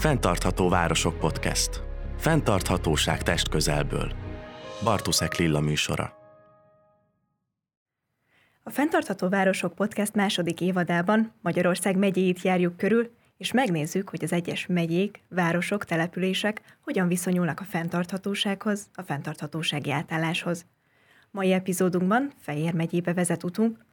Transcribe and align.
Fentartható 0.00 0.68
Városok 0.68 1.18
Podcast. 1.18 1.82
Fentarthatóság 2.16 3.22
test 3.22 3.48
közelből. 3.48 4.12
Bartuszek 4.84 5.36
Lilla 5.36 5.60
műsora. 5.60 6.12
A 8.62 8.70
Fentartható 8.70 9.28
Városok 9.28 9.74
Podcast 9.74 10.14
második 10.14 10.60
évadában 10.60 11.32
Magyarország 11.42 11.96
megyéit 11.96 12.42
járjuk 12.42 12.76
körül, 12.76 13.10
és 13.36 13.52
megnézzük, 13.52 14.08
hogy 14.08 14.24
az 14.24 14.32
egyes 14.32 14.66
megyék, 14.66 15.22
városok, 15.28 15.84
települések 15.84 16.60
hogyan 16.80 17.08
viszonyulnak 17.08 17.60
a 17.60 17.64
fenntarthatósághoz, 17.64 18.88
a 18.94 19.02
fenntarthatósági 19.02 19.90
átálláshoz. 19.90 20.66
Mai 21.30 21.52
epizódunkban 21.52 22.32
Fejér 22.38 22.74
megyébe 22.74 23.12
vezet 23.12 23.44
utunk, 23.44 23.84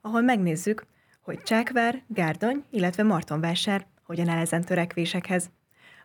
ahol 0.00 0.20
megnézzük, 0.20 0.86
hogy 1.20 1.42
Csákvár, 1.42 2.02
Gárdony, 2.08 2.64
illetve 2.70 3.02
Martonvásár 3.02 3.86
hogyan 4.06 4.28
áll 4.28 4.38
ezen 4.38 4.64
törekvésekhez. 4.64 5.50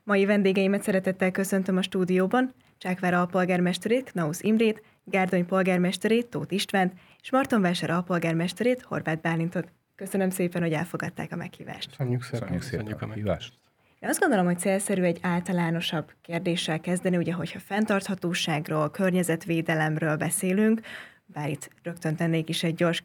Mai 0.03 0.25
vendégeimet 0.25 0.83
szeretettel 0.83 1.31
köszöntöm 1.31 1.77
a 1.77 1.81
stúdióban, 1.81 2.53
Csákvár 2.77 3.13
alpolgármesterét, 3.13 4.11
Knausz 4.11 4.41
Imrét, 4.41 4.83
Gárdony 5.03 5.45
polgármesterét, 5.45 6.27
Tóth 6.27 6.53
Istvánt, 6.53 6.93
és 7.21 7.31
Martonvásár 7.31 7.89
alpolgármesterét, 7.89 8.81
Horváth 8.81 9.21
Bálintot. 9.21 9.71
Köszönöm 9.95 10.29
szépen, 10.29 10.61
hogy 10.61 10.73
elfogadták 10.73 11.31
a 11.31 11.35
meghívást. 11.35 11.89
Köszönjük 11.89 12.23
szépen, 12.23 12.39
Köszönjük 12.39 12.63
szépen 12.63 12.97
a 12.99 13.05
meghívást. 13.05 13.53
Én 13.99 14.09
azt 14.09 14.19
gondolom, 14.19 14.45
hogy 14.45 14.59
célszerű 14.59 15.01
egy 15.01 15.19
általánosabb 15.21 16.11
kérdéssel 16.21 16.79
kezdeni, 16.79 17.17
ugye, 17.17 17.33
hogyha 17.33 17.59
fenntarthatóságról, 17.59 18.91
környezetvédelemről 18.91 20.15
beszélünk, 20.15 20.81
bár 21.25 21.49
itt 21.49 21.69
rögtön 21.83 22.15
tennék 22.15 22.49
is 22.49 22.63
egy 22.63 22.75
gyors 22.75 23.03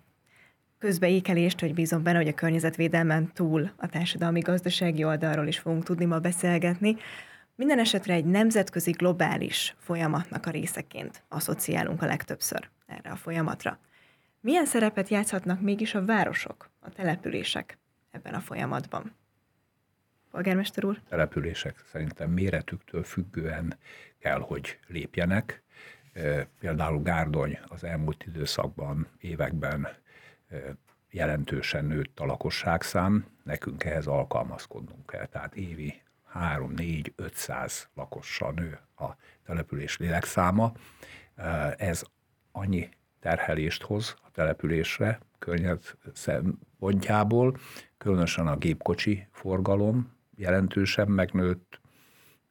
közbeékelést, 0.78 1.60
hogy 1.60 1.74
bízom 1.74 2.02
benne, 2.02 2.16
hogy 2.16 2.28
a 2.28 2.34
környezetvédelmen 2.34 3.32
túl 3.32 3.70
a 3.76 3.86
társadalmi-gazdasági 3.86 5.04
oldalról 5.04 5.46
is 5.46 5.58
fogunk 5.58 5.84
tudni 5.84 6.04
ma 6.04 6.18
beszélgetni. 6.18 6.96
Minden 7.54 7.78
esetre 7.78 8.14
egy 8.14 8.24
nemzetközi 8.24 8.90
globális 8.90 9.74
folyamatnak 9.78 10.46
a 10.46 10.50
részeként 10.50 11.22
asszociálunk 11.28 12.02
a 12.02 12.06
legtöbbször 12.06 12.68
erre 12.86 13.10
a 13.10 13.16
folyamatra. 13.16 13.78
Milyen 14.40 14.66
szerepet 14.66 15.08
játszhatnak 15.08 15.60
mégis 15.60 15.94
a 15.94 16.04
városok, 16.04 16.70
a 16.80 16.90
települések 16.90 17.78
ebben 18.10 18.34
a 18.34 18.40
folyamatban? 18.40 19.14
Polgármester 20.30 20.84
úr? 20.84 21.00
Települések 21.08 21.84
szerintem 21.92 22.30
méretüktől 22.30 23.02
függően 23.02 23.78
kell, 24.18 24.40
hogy 24.40 24.78
lépjenek. 24.86 25.62
Például 26.60 27.02
Gárdony 27.02 27.58
az 27.68 27.84
elmúlt 27.84 28.24
időszakban, 28.26 29.06
években 29.18 29.88
jelentősen 31.10 31.84
nőtt 31.84 32.20
a 32.20 32.24
lakosságszám, 32.24 33.26
nekünk 33.42 33.84
ehhez 33.84 34.06
alkalmazkodnunk 34.06 35.06
kell. 35.06 35.26
Tehát 35.26 35.54
évi 35.54 36.02
3-4-500 36.34 37.82
lakossal 37.94 38.52
nő 38.52 38.78
a 38.96 39.06
település 39.44 39.96
lélekszáma. 39.96 40.72
Ez 41.76 42.02
annyi 42.52 42.88
terhelést 43.20 43.82
hoz 43.82 44.16
a 44.22 44.30
településre 44.30 45.20
környezet 45.38 45.96
szempontjából, 46.12 47.58
különösen 47.98 48.46
a 48.46 48.56
gépkocsi 48.56 49.26
forgalom 49.30 50.12
jelentősen 50.36 51.08
megnőtt, 51.08 51.80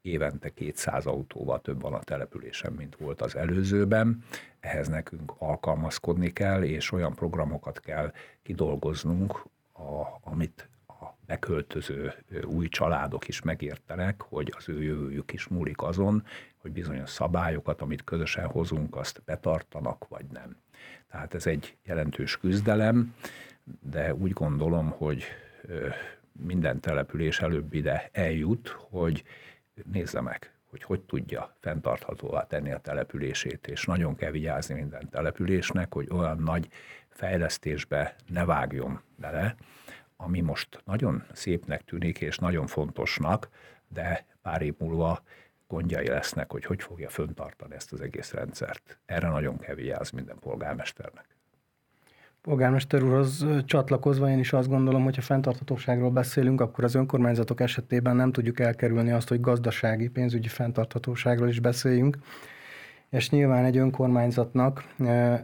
évente 0.05 0.49
200 0.49 1.05
autóval 1.05 1.61
több 1.61 1.81
van 1.81 1.93
a 1.93 1.99
településen, 1.99 2.73
mint 2.73 2.95
volt 2.95 3.21
az 3.21 3.35
előzőben. 3.35 4.23
Ehhez 4.59 4.87
nekünk 4.87 5.33
alkalmazkodni 5.37 6.33
kell, 6.33 6.63
és 6.63 6.91
olyan 6.91 7.13
programokat 7.13 7.79
kell 7.79 8.13
kidolgoznunk, 8.43 9.45
a, 9.73 10.19
amit 10.23 10.69
a 10.87 11.05
beköltöző 11.25 12.13
új 12.43 12.67
családok 12.67 13.27
is 13.27 13.41
megértenek, 13.41 14.21
hogy 14.21 14.53
az 14.57 14.69
ő 14.69 14.83
jövőjük 14.83 15.33
is 15.33 15.47
múlik 15.47 15.81
azon, 15.81 16.23
hogy 16.57 16.71
bizonyos 16.71 17.09
szabályokat, 17.09 17.81
amit 17.81 18.03
közösen 18.03 18.47
hozunk, 18.47 18.95
azt 18.95 19.21
betartanak, 19.25 20.07
vagy 20.07 20.25
nem. 20.31 20.55
Tehát 21.11 21.33
ez 21.33 21.45
egy 21.47 21.75
jelentős 21.83 22.37
küzdelem, 22.37 23.15
de 23.81 24.15
úgy 24.15 24.31
gondolom, 24.31 24.89
hogy 24.89 25.23
minden 26.31 26.79
település 26.79 27.39
előbb 27.39 27.73
ide 27.73 28.09
eljut, 28.11 28.67
hogy 28.67 29.23
nézze 29.83 30.21
meg, 30.21 30.53
hogy 30.69 30.83
hogy 30.83 31.01
tudja 31.01 31.55
fenntarthatóvá 31.59 32.43
tenni 32.43 32.71
a 32.71 32.79
települését, 32.79 33.67
és 33.67 33.85
nagyon 33.85 34.15
kell 34.15 34.31
vigyázni 34.31 34.75
minden 34.75 35.09
településnek, 35.09 35.93
hogy 35.93 36.07
olyan 36.11 36.37
nagy 36.37 36.67
fejlesztésbe 37.09 38.15
ne 38.27 38.45
vágjon 38.45 39.01
bele, 39.15 39.55
ami 40.17 40.41
most 40.41 40.81
nagyon 40.85 41.23
szépnek 41.33 41.81
tűnik, 41.81 42.21
és 42.21 42.37
nagyon 42.37 42.67
fontosnak, 42.67 43.49
de 43.87 44.25
pár 44.41 44.61
év 44.61 44.73
múlva 44.77 45.23
gondjai 45.67 46.07
lesznek, 46.07 46.51
hogy 46.51 46.65
hogy 46.65 46.81
fogja 46.81 47.09
föntartani 47.09 47.75
ezt 47.75 47.93
az 47.93 48.01
egész 48.01 48.31
rendszert. 48.31 48.99
Erre 49.05 49.27
nagyon 49.27 49.57
kell 49.57 49.75
vigyázni 49.75 50.17
minden 50.17 50.39
polgármesternek. 50.39 51.34
Polgármester 52.45 53.03
úrhoz 53.03 53.45
csatlakozva 53.65 54.29
én 54.29 54.39
is 54.39 54.53
azt 54.53 54.67
gondolom, 54.67 55.03
hogy 55.03 55.15
ha 55.15 55.21
fenntarthatóságról 55.21 56.09
beszélünk, 56.09 56.61
akkor 56.61 56.83
az 56.83 56.95
önkormányzatok 56.95 57.61
esetében 57.61 58.15
nem 58.15 58.31
tudjuk 58.31 58.59
elkerülni 58.59 59.11
azt, 59.11 59.27
hogy 59.27 59.41
gazdasági, 59.41 60.07
pénzügyi 60.07 60.47
fenntarthatóságról 60.47 61.47
is 61.47 61.59
beszéljünk. 61.59 62.17
És 63.09 63.29
nyilván 63.29 63.65
egy 63.65 63.77
önkormányzatnak 63.77 64.83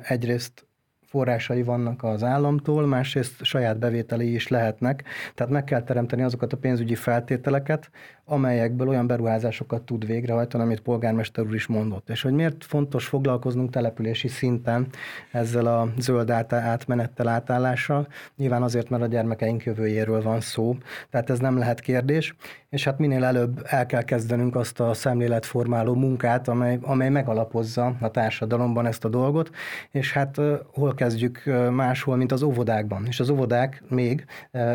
egyrészt 0.01 0.65
forrásai 1.05 1.63
vannak 1.63 2.03
az 2.03 2.23
államtól, 2.23 2.85
másrészt 2.85 3.43
saját 3.43 3.79
bevételei 3.79 4.33
is 4.33 4.47
lehetnek. 4.47 5.03
Tehát 5.35 5.53
meg 5.53 5.63
kell 5.63 5.83
teremteni 5.83 6.21
azokat 6.21 6.53
a 6.53 6.57
pénzügyi 6.57 6.95
feltételeket, 6.95 7.89
amelyekből 8.25 8.87
olyan 8.87 9.07
beruházásokat 9.07 9.81
tud 9.81 10.05
végrehajtani, 10.05 10.63
amit 10.63 10.79
polgármester 10.81 11.45
úr 11.45 11.53
is 11.53 11.67
mondott. 11.67 12.09
És 12.09 12.21
hogy 12.21 12.33
miért 12.33 12.65
fontos 12.65 13.05
foglalkoznunk 13.05 13.69
települési 13.69 14.27
szinten 14.27 14.87
ezzel 15.31 15.65
a 15.65 15.87
zöld 15.97 16.31
átmenettel, 16.49 17.27
átállással? 17.27 18.07
Nyilván 18.37 18.63
azért, 18.63 18.89
mert 18.89 19.03
a 19.03 19.07
gyermekeink 19.07 19.63
jövőjéről 19.63 20.21
van 20.21 20.41
szó, 20.41 20.77
tehát 21.09 21.29
ez 21.29 21.39
nem 21.39 21.57
lehet 21.57 21.79
kérdés, 21.79 22.35
és 22.69 22.83
hát 22.83 22.99
minél 22.99 23.23
előbb 23.23 23.61
el 23.65 23.85
kell 23.85 24.03
kezdenünk 24.03 24.55
azt 24.55 24.79
a 24.79 24.93
szemléletformáló 24.93 25.93
munkát, 25.93 26.47
amely, 26.47 26.79
amely 26.81 27.09
megalapozza 27.09 27.95
a 27.99 28.11
társadalomban 28.11 28.85
ezt 28.85 29.05
a 29.05 29.09
dolgot, 29.09 29.49
és 29.91 30.13
hát 30.13 30.39
hol 30.73 30.93
kezdjük 30.93 31.43
máshol, 31.71 32.15
mint 32.15 32.31
az 32.31 32.43
óvodákban. 32.43 33.05
És 33.07 33.19
az 33.19 33.29
óvodák 33.29 33.83
még 33.89 34.25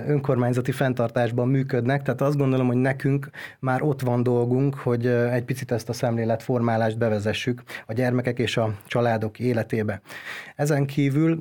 önkormányzati 0.07 0.73
fenntartásban 0.73 1.49
működnek, 1.49 2.03
tehát 2.03 2.21
azt 2.21 2.37
gondolom, 2.37 2.67
hogy 2.67 2.77
nekünk 2.77 3.31
már 3.59 3.83
ott 3.83 4.01
van 4.01 4.23
dolgunk, 4.23 4.75
hogy 4.75 5.07
egy 5.07 5.45
picit 5.45 5.73
ezt 5.73 5.89
a 5.89 5.93
szemléletformálást 5.93 6.99
bevezessük 6.99 7.63
a 7.87 7.93
gyermekek 7.93 8.39
és 8.39 8.57
a 8.57 8.75
családok 8.87 9.39
életébe. 9.39 10.01
Ezen 10.57 10.87
kívül 10.87 11.39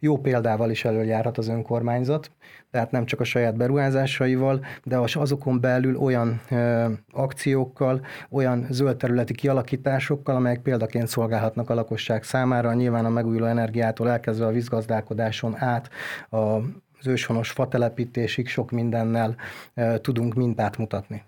jó 0.00 0.18
példával 0.18 0.70
is 0.70 0.84
előjárhat 0.84 1.38
az 1.38 1.48
önkormányzat, 1.48 2.30
tehát 2.70 2.90
nem 2.90 3.04
csak 3.04 3.20
a 3.20 3.24
saját 3.24 3.56
beruházásaival, 3.56 4.64
de 4.84 4.98
azokon 4.98 5.60
belül 5.60 5.96
olyan 5.96 6.40
akciókkal, 7.12 8.00
olyan 8.30 8.66
zöld 8.70 8.96
területi 8.96 9.34
kialakításokkal, 9.34 10.36
amelyek 10.36 10.62
példaként 10.62 11.08
szolgálhatnak 11.08 11.70
a 11.70 11.74
lakosság 11.74 12.22
számára, 12.22 12.72
nyilván 12.72 13.04
a 13.04 13.08
megújuló 13.08 13.44
energiától 13.44 14.10
elkezdve 14.10 14.46
a 14.46 14.50
vízgazdálkodáson 14.50 15.56
át 15.58 15.90
a 16.30 16.58
az 17.04 17.10
őshonos 17.10 17.50
fatelepítésig 17.50 18.48
sok 18.48 18.70
mindennel 18.70 19.36
tudunk 20.00 20.34
mintát 20.34 20.76
mutatni. 20.76 21.22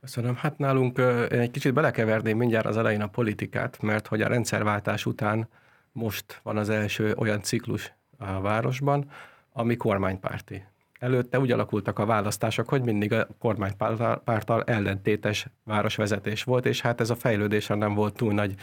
Köszönöm. 0.00 0.36
Hát 0.36 0.58
nálunk 0.58 0.98
én 1.32 1.38
egy 1.38 1.50
kicsit 1.50 1.72
belekeverném 1.72 2.36
mindjárt 2.36 2.66
az 2.66 2.76
elején 2.76 3.00
a 3.02 3.06
politikát, 3.06 3.82
mert 3.82 4.06
hogy 4.06 4.22
a 4.22 4.28
rendszerváltás 4.28 5.06
után 5.06 5.48
most 5.92 6.40
van 6.42 6.56
az 6.56 6.68
első 6.68 7.14
olyan 7.16 7.42
ciklus 7.42 7.92
a 8.18 8.40
városban, 8.40 9.10
ami 9.52 9.76
kormánypárti. 9.76 10.64
Előtte 10.98 11.38
úgy 11.38 11.52
alakultak 11.52 11.98
a 11.98 12.06
választások, 12.06 12.68
hogy 12.68 12.82
mindig 12.82 13.12
a 13.12 13.26
kormánypárttal 13.38 14.62
ellentétes 14.64 15.46
városvezetés 15.64 16.44
volt, 16.44 16.66
és 16.66 16.80
hát 16.80 17.00
ez 17.00 17.10
a 17.10 17.16
fejlődésre 17.16 17.74
nem 17.74 17.94
volt 17.94 18.14
túl 18.14 18.32
nagy 18.32 18.54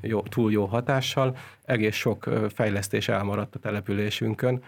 jó, 0.00 0.20
túl 0.20 0.52
jó 0.52 0.64
hatással. 0.64 1.36
Egész 1.64 1.94
sok 1.94 2.30
fejlesztés 2.54 3.08
elmaradt 3.08 3.54
a 3.54 3.58
településünkön. 3.58 4.62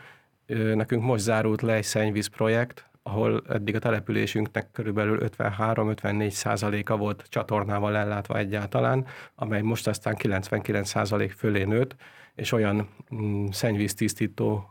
Nekünk 0.47 1.03
most 1.03 1.23
zárult 1.23 1.63
le 1.63 1.73
egy 1.75 1.85
szennyvíz 1.85 2.27
projekt, 2.27 2.91
ahol 3.03 3.43
eddig 3.49 3.75
a 3.75 3.79
településünknek 3.79 4.71
körülbelül 4.71 5.19
53-54 5.39 6.29
százaléka 6.29 6.97
volt 6.97 7.25
csatornával 7.29 7.97
ellátva 7.97 8.39
egyáltalán, 8.39 9.07
amely 9.35 9.61
most 9.61 9.89
aztán 9.89 10.15
99 10.15 10.89
százalék 10.89 11.33
fölé 11.33 11.65
nőtt, 11.65 11.97
és 12.35 12.53
olyan 12.53 12.89
mm, 13.15 13.47
szennyvíztisztító 13.47 14.71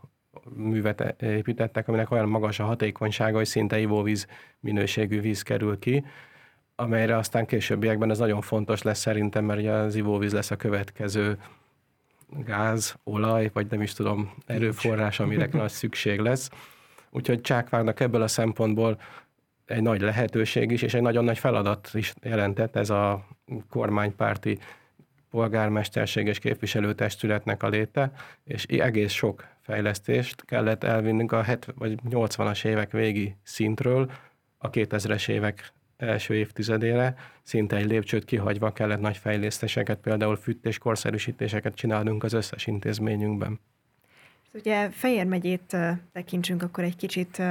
művet 0.54 1.22
építettek, 1.22 1.88
aminek 1.88 2.10
olyan 2.10 2.28
magas 2.28 2.58
a 2.58 2.64
hatékonysága, 2.64 3.36
hogy 3.36 3.46
szinte 3.46 3.78
ivóvíz 3.78 4.26
minőségű 4.60 5.20
víz 5.20 5.42
kerül 5.42 5.78
ki, 5.78 6.04
amelyre 6.76 7.16
aztán 7.16 7.46
későbbiekben 7.46 8.10
ez 8.10 8.18
nagyon 8.18 8.40
fontos 8.40 8.82
lesz 8.82 8.98
szerintem, 8.98 9.44
mert 9.44 9.60
ugye 9.60 9.72
az 9.72 9.94
ivóvíz 9.94 10.32
lesz 10.32 10.50
a 10.50 10.56
következő 10.56 11.38
gáz, 12.28 12.96
olaj, 13.04 13.50
vagy 13.52 13.66
nem 13.70 13.82
is 13.82 13.92
tudom, 13.92 14.34
erőforrás, 14.46 15.20
amire 15.20 15.48
nagy 15.52 15.70
szükség 15.70 16.18
lesz. 16.18 16.50
Úgyhogy 17.10 17.40
Csákvárnak 17.40 18.00
ebből 18.00 18.22
a 18.22 18.28
szempontból 18.28 19.00
egy 19.66 19.82
nagy 19.82 20.00
lehetőség 20.00 20.70
is, 20.70 20.82
és 20.82 20.94
egy 20.94 21.02
nagyon 21.02 21.24
nagy 21.24 21.38
feladat 21.38 21.90
is 21.92 22.14
jelentett 22.22 22.76
ez 22.76 22.90
a 22.90 23.26
kormánypárti 23.70 24.58
polgármesterség 25.30 26.26
és 26.26 26.38
képviselőtestületnek 26.38 27.62
a 27.62 27.68
léte, 27.68 28.12
és 28.44 28.64
egész 28.64 29.12
sok 29.12 29.44
fejlesztést 29.60 30.44
kellett 30.44 30.84
elvinnünk 30.84 31.32
a 31.32 31.42
70 31.42 31.74
vagy 31.78 31.98
80-as 32.10 32.64
évek 32.64 32.90
végi 32.92 33.36
szintről 33.42 34.10
a 34.58 34.70
2000-es 34.70 35.28
évek 35.28 35.72
első 35.96 36.34
évtizedére, 36.34 37.14
szinte 37.42 37.76
egy 37.76 37.86
lépcsőt 37.86 38.24
kihagyva 38.24 38.72
kellett 38.72 39.00
nagy 39.00 39.16
fejlesztéseket, 39.16 39.98
például 39.98 40.36
fűtés 40.36 40.78
korszerűsítéseket 40.78 41.74
csinálnunk 41.74 42.24
az 42.24 42.32
összes 42.32 42.66
intézményünkben. 42.66 43.60
Ugye 44.52 44.90
Fejér 44.90 45.26
megyét 45.26 45.76
tekintsünk 46.12 46.62
akkor 46.62 46.84
egy 46.84 46.96
kicsit 46.96 47.42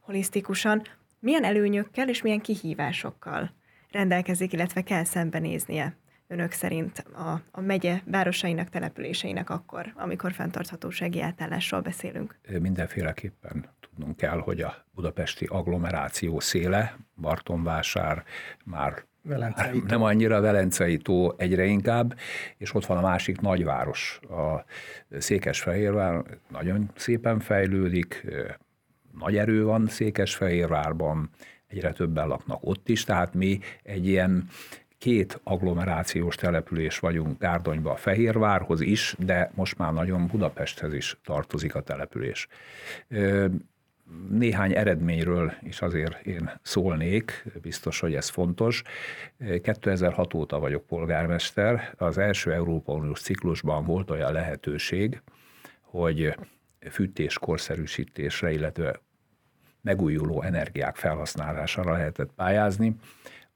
holisztikusan. 0.00 0.82
Milyen 1.18 1.44
előnyökkel 1.44 2.08
és 2.08 2.22
milyen 2.22 2.40
kihívásokkal 2.40 3.50
rendelkezik, 3.90 4.52
illetve 4.52 4.82
kell 4.82 5.04
szembenéznie 5.04 5.96
önök 6.26 6.52
szerint 6.52 6.98
a, 6.98 7.40
a 7.50 7.60
megye 7.60 8.00
városainak, 8.04 8.68
településeinek 8.68 9.50
akkor, 9.50 9.92
amikor 9.96 10.32
fenntarthatósági 10.32 11.20
átállásról 11.20 11.80
beszélünk? 11.80 12.38
Mindenféleképpen 12.60 13.68
tudnunk 13.94 14.16
kell, 14.16 14.38
hogy 14.38 14.60
a 14.60 14.84
budapesti 14.94 15.44
agglomeráció 15.44 16.40
széle, 16.40 16.96
Bartonvásár 17.20 18.24
már 18.64 19.04
Velencei 19.22 19.82
nem 19.86 20.02
annyira 20.02 20.40
Velencei 20.40 20.96
tó 20.96 21.32
egyre 21.36 21.64
inkább, 21.64 22.16
és 22.56 22.74
ott 22.74 22.86
van 22.86 22.96
a 22.96 23.00
másik 23.00 23.40
nagyváros, 23.40 24.20
a 24.28 24.64
Székesfehérvár, 25.18 26.22
nagyon 26.48 26.90
szépen 26.94 27.40
fejlődik, 27.40 28.26
nagy 29.18 29.36
erő 29.36 29.64
van 29.64 29.86
Székesfehérvárban, 29.86 31.30
egyre 31.66 31.92
többen 31.92 32.28
laknak 32.28 32.58
ott 32.60 32.88
is, 32.88 33.04
tehát 33.04 33.34
mi 33.34 33.60
egy 33.82 34.06
ilyen 34.06 34.48
két 34.98 35.40
agglomerációs 35.42 36.36
település 36.36 36.98
vagyunk 36.98 37.38
Gárdonyba 37.38 37.90
a 37.90 37.96
Fehérvárhoz 37.96 38.80
is, 38.80 39.14
de 39.18 39.50
most 39.54 39.78
már 39.78 39.92
nagyon 39.92 40.26
Budapesthez 40.26 40.94
is 40.94 41.18
tartozik 41.24 41.74
a 41.74 41.82
település. 41.82 42.48
Néhány 44.28 44.76
eredményről 44.76 45.52
is 45.62 45.80
azért 45.82 46.26
én 46.26 46.50
szólnék, 46.62 47.44
biztos, 47.62 48.00
hogy 48.00 48.14
ez 48.14 48.28
fontos. 48.28 48.82
2006 49.62 50.34
óta 50.34 50.58
vagyok 50.58 50.86
polgármester, 50.86 51.94
az 51.96 52.18
első 52.18 52.52
Európa 52.52 52.92
Uniós 52.92 53.20
ciklusban 53.20 53.84
volt 53.84 54.10
olyan 54.10 54.32
lehetőség, 54.32 55.22
hogy 55.80 56.36
fűtés 56.90 57.38
korszerűsítésre, 57.38 58.52
illetve 58.52 59.00
megújuló 59.80 60.42
energiák 60.42 60.96
felhasználására 60.96 61.92
lehetett 61.92 62.30
pályázni 62.36 62.96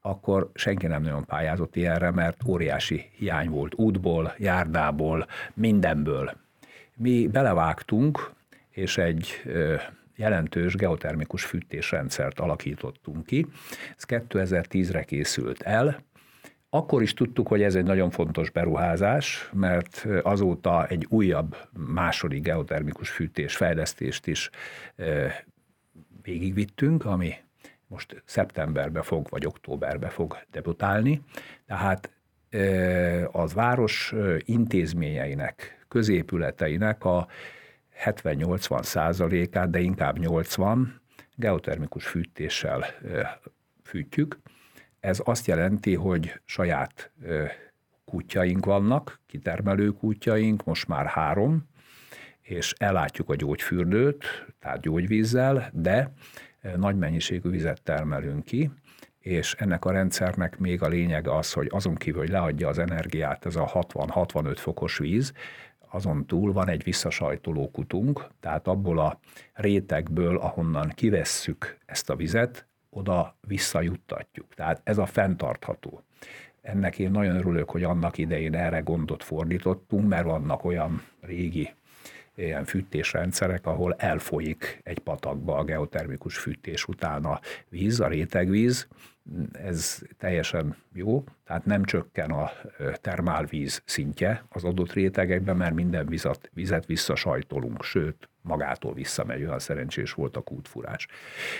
akkor 0.01 0.51
senki 0.53 0.87
nem 0.87 1.01
nagyon 1.01 1.25
pályázott 1.25 1.75
ilyenre, 1.75 2.11
mert 2.11 2.43
óriási 2.47 3.09
hiány 3.17 3.49
volt 3.49 3.73
útból, 3.75 4.33
járdából, 4.37 5.27
mindenből. 5.53 6.31
Mi 6.95 7.27
belevágtunk, 7.27 8.31
és 8.69 8.97
egy 8.97 9.41
jelentős 10.19 10.75
geotermikus 10.75 11.45
fűtésrendszert 11.45 12.39
alakítottunk 12.39 13.25
ki. 13.25 13.45
Ez 13.97 14.03
2010-re 14.07 15.03
készült 15.03 15.61
el, 15.61 16.07
akkor 16.69 17.01
is 17.01 17.13
tudtuk, 17.13 17.47
hogy 17.47 17.61
ez 17.61 17.75
egy 17.75 17.83
nagyon 17.83 18.09
fontos 18.09 18.49
beruházás, 18.49 19.49
mert 19.53 20.07
azóta 20.23 20.87
egy 20.87 21.05
újabb 21.09 21.57
második 21.93 22.43
geotermikus 22.43 23.09
fűtés 23.09 23.55
fejlesztést 23.55 24.27
is 24.27 24.49
végigvittünk, 26.21 27.05
ami 27.05 27.33
most 27.87 28.23
szeptemberbe 28.25 29.01
fog, 29.01 29.27
vagy 29.29 29.45
októberbe 29.45 30.09
fog 30.09 30.37
debutálni. 30.51 31.21
Tehát 31.65 32.11
az 33.31 33.53
város 33.53 34.13
intézményeinek, 34.45 35.85
középületeinek 35.87 37.05
a 37.05 37.27
70-80 38.05 38.83
százalékát, 38.83 39.69
de 39.69 39.79
inkább 39.79 40.19
80 40.19 41.01
geotermikus 41.35 42.05
fűtéssel 42.05 42.85
fűtjük. 43.83 44.39
Ez 44.99 45.21
azt 45.23 45.47
jelenti, 45.47 45.95
hogy 45.95 46.41
saját 46.45 47.11
kútjaink 48.05 48.65
vannak, 48.65 49.19
kitermelő 49.27 49.89
kútjaink, 49.89 50.63
most 50.63 50.87
már 50.87 51.05
három, 51.05 51.67
és 52.41 52.73
ellátjuk 52.77 53.29
a 53.29 53.35
gyógyfürdőt, 53.35 54.25
tehát 54.59 54.81
gyógyvízzel, 54.81 55.69
de 55.73 56.13
nagy 56.75 56.97
mennyiségű 56.97 57.49
vizet 57.49 57.81
termelünk 57.83 58.45
ki, 58.45 58.71
és 59.19 59.53
ennek 59.53 59.85
a 59.85 59.91
rendszernek 59.91 60.57
még 60.57 60.81
a 60.81 60.87
lényege 60.87 61.35
az, 61.35 61.53
hogy 61.53 61.67
azon 61.71 61.95
kívül, 61.95 62.19
hogy 62.19 62.29
leadja 62.29 62.67
az 62.67 62.77
energiát, 62.77 63.45
ez 63.45 63.55
a 63.55 63.71
60-65 63.73 64.55
fokos 64.57 64.97
víz, 64.97 65.33
azon 65.89 66.25
túl 66.25 66.53
van 66.53 66.67
egy 66.69 66.83
visszasajtoló 66.83 67.71
kutunk, 67.71 68.27
tehát 68.39 68.67
abból 68.67 68.99
a 68.99 69.19
rétegből, 69.53 70.37
ahonnan 70.37 70.91
kivesszük 70.95 71.77
ezt 71.85 72.09
a 72.09 72.15
vizet, 72.15 72.67
oda 72.89 73.35
visszajuttatjuk. 73.41 74.53
Tehát 74.53 74.81
ez 74.83 74.97
a 74.97 75.05
fenntartható. 75.05 76.03
Ennek 76.61 76.99
én 76.99 77.11
nagyon 77.11 77.35
örülök, 77.35 77.69
hogy 77.69 77.83
annak 77.83 78.17
idején 78.17 78.55
erre 78.55 78.79
gondot 78.79 79.23
fordítottunk, 79.23 80.07
mert 80.07 80.25
vannak 80.25 80.63
olyan 80.63 81.03
régi 81.21 81.73
ilyen 82.35 82.65
fűtésrendszerek, 82.65 83.65
ahol 83.65 83.93
elfolyik 83.97 84.79
egy 84.83 84.99
patakba 84.99 85.57
a 85.57 85.63
geotermikus 85.63 86.37
fűtés 86.37 86.85
után 86.85 87.25
a 87.25 87.39
víz, 87.69 87.99
a 87.99 88.07
rétegvíz, 88.07 88.87
ez 89.51 90.01
teljesen 90.17 90.75
jó, 90.93 91.23
tehát 91.45 91.65
nem 91.65 91.83
csökken 91.83 92.31
a 92.31 92.51
termálvíz 93.01 93.81
szintje 93.85 94.43
az 94.49 94.63
adott 94.63 94.93
rétegekben, 94.93 95.57
mert 95.57 95.73
minden 95.73 96.05
vizet, 96.05 96.49
vizet 96.53 96.85
visszasajtolunk, 96.85 97.83
sőt, 97.83 98.29
magától 98.41 98.93
visszamegy, 98.93 99.43
olyan 99.43 99.59
szerencsés 99.59 100.13
volt 100.13 100.37
a 100.37 100.41
kútfurás. 100.41 101.07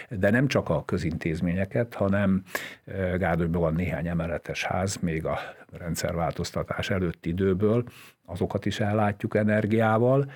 De 0.09 0.29
nem 0.29 0.47
csak 0.47 0.69
a 0.69 0.85
közintézményeket, 0.85 1.93
hanem 1.93 2.43
Gárdonyban 3.17 3.61
van 3.61 3.73
néhány 3.73 4.07
emeletes 4.07 4.63
ház, 4.63 4.95
még 4.95 5.25
a 5.25 5.39
rendszerváltoztatás 5.71 6.89
előtti 6.89 7.29
időből, 7.29 7.83
azokat 8.25 8.65
is 8.65 8.79
ellátjuk 8.79 9.35
energiával, 9.35 10.31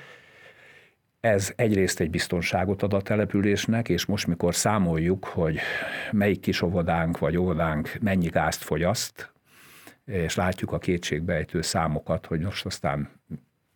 ez 1.24 1.54
egyrészt 1.56 2.00
egy 2.00 2.10
biztonságot 2.10 2.84
ad 2.84 2.94
a 2.94 3.02
településnek, 3.02 3.90
és 3.90 4.06
most, 4.06 4.28
mikor 4.28 4.56
számoljuk, 4.56 5.26
hogy 5.26 5.60
melyik 6.12 6.40
kis 6.40 6.62
óvodánk 6.62 7.20
vagy 7.20 7.38
óvodánk 7.38 7.98
mennyi 8.02 8.28
gázt 8.28 8.64
fogyaszt, 8.64 9.32
és 10.06 10.36
látjuk 10.36 10.72
a 10.72 10.78
kétségbejtő 10.78 11.62
számokat, 11.62 12.26
hogy 12.26 12.40
most 12.40 12.66
aztán 12.66 13.10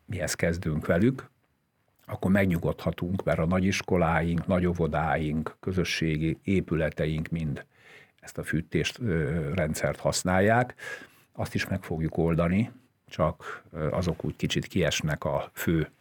mihez 0.06 0.34
kezdünk 0.34 0.86
velük, 0.86 1.30
akkor 2.06 2.32
megnyugodhatunk, 2.32 3.24
mert 3.24 3.40
a 3.40 3.46
nagyiskoláink, 3.46 4.48
nagyovodáink, 4.48 5.58
közösségi 5.60 6.38
épületeink 6.44 7.28
mind 7.28 7.66
ezt 8.20 8.38
a 8.38 8.44
fűtést 8.44 9.00
rendszert 9.54 10.00
használják. 10.00 10.74
Azt 11.32 11.54
is 11.54 11.68
meg 11.68 11.84
fogjuk 11.84 12.18
oldani, 12.18 12.72
csak 13.10 13.64
azok 13.92 14.24
úgy 14.24 14.36
kicsit 14.36 14.66
kiesnek 14.66 15.24
a 15.24 15.50
fő 15.54 15.92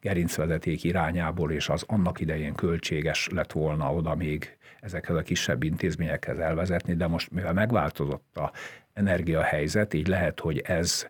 gerincvezeték 0.00 0.84
irányából, 0.84 1.52
és 1.52 1.68
az 1.68 1.84
annak 1.86 2.20
idején 2.20 2.54
költséges 2.54 3.28
lett 3.28 3.52
volna 3.52 3.94
oda 3.94 4.14
még 4.14 4.56
ezekhez 4.80 5.16
a 5.16 5.22
kisebb 5.22 5.62
intézményekhez 5.62 6.38
elvezetni, 6.38 6.94
de 6.94 7.06
most 7.06 7.30
mivel 7.30 7.52
megváltozott 7.52 8.36
a 8.36 8.52
energiahelyzet, 8.92 9.94
így 9.94 10.06
lehet, 10.06 10.40
hogy 10.40 10.58
ez 10.58 11.06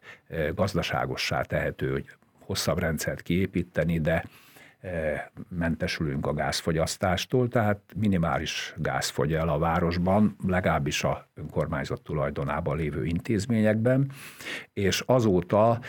gazdaságossá 0.55 1.43
tehető, 1.43 1.91
hogy 1.93 2.07
hosszabb 2.39 2.79
rendszert 2.79 3.23
kiépíteni, 3.23 4.01
de 4.01 4.25
mentesülünk 5.49 6.27
a 6.27 6.33
gázfogyasztástól, 6.33 7.49
tehát 7.49 7.81
minimális 7.97 8.75
gáz 8.77 9.09
fogy 9.09 9.35
el 9.35 9.49
a 9.49 9.59
városban, 9.59 10.37
legalábbis 10.47 11.05
a 11.05 11.29
önkormányzat 11.35 12.03
tulajdonában 12.03 12.77
lévő 12.77 13.05
intézményekben, 13.05 14.11
és 14.73 15.03
azóta, 15.07 15.81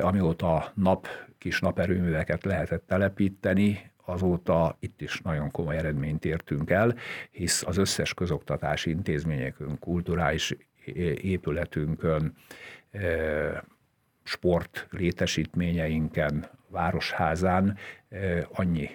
amióta 0.00 0.72
nap 0.74 1.08
kis 1.46 1.60
naperőműveket 1.60 2.44
lehetett 2.44 2.86
telepíteni, 2.86 3.90
azóta 4.04 4.76
itt 4.80 5.00
is 5.00 5.20
nagyon 5.20 5.50
komoly 5.50 5.76
eredményt 5.76 6.24
értünk 6.24 6.70
el, 6.70 6.94
hisz 7.30 7.62
az 7.66 7.76
összes 7.76 8.14
közoktatási 8.14 8.90
intézményekünk, 8.90 9.78
kulturális 9.78 10.56
épületünkön, 11.20 12.34
sport 14.22 14.86
létesítményeinken, 14.90 16.46
városházán 16.68 17.76
annyi 18.52 18.90